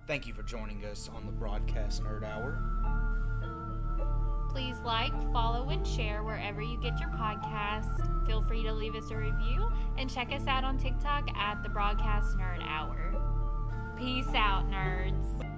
Thank 0.05 0.27
you 0.27 0.33
for 0.33 0.43
joining 0.43 0.83
us 0.85 1.09
on 1.15 1.25
the 1.25 1.31
Broadcast 1.31 2.03
Nerd 2.03 2.23
Hour. 2.23 2.61
Please 4.49 4.75
like, 4.85 5.13
follow, 5.31 5.69
and 5.69 5.87
share 5.87 6.21
wherever 6.23 6.61
you 6.61 6.79
get 6.79 6.99
your 6.99 7.09
podcasts. 7.09 8.27
Feel 8.27 8.43
free 8.43 8.61
to 8.61 8.71
leave 8.71 8.93
us 8.93 9.09
a 9.09 9.17
review 9.17 9.71
and 9.97 10.07
check 10.07 10.31
us 10.31 10.45
out 10.45 10.63
on 10.63 10.77
TikTok 10.77 11.35
at 11.35 11.63
the 11.63 11.69
Broadcast 11.69 12.37
Nerd 12.37 12.61
Hour. 12.61 13.22
Peace 13.97 14.33
out, 14.35 14.69
nerds. 14.69 15.52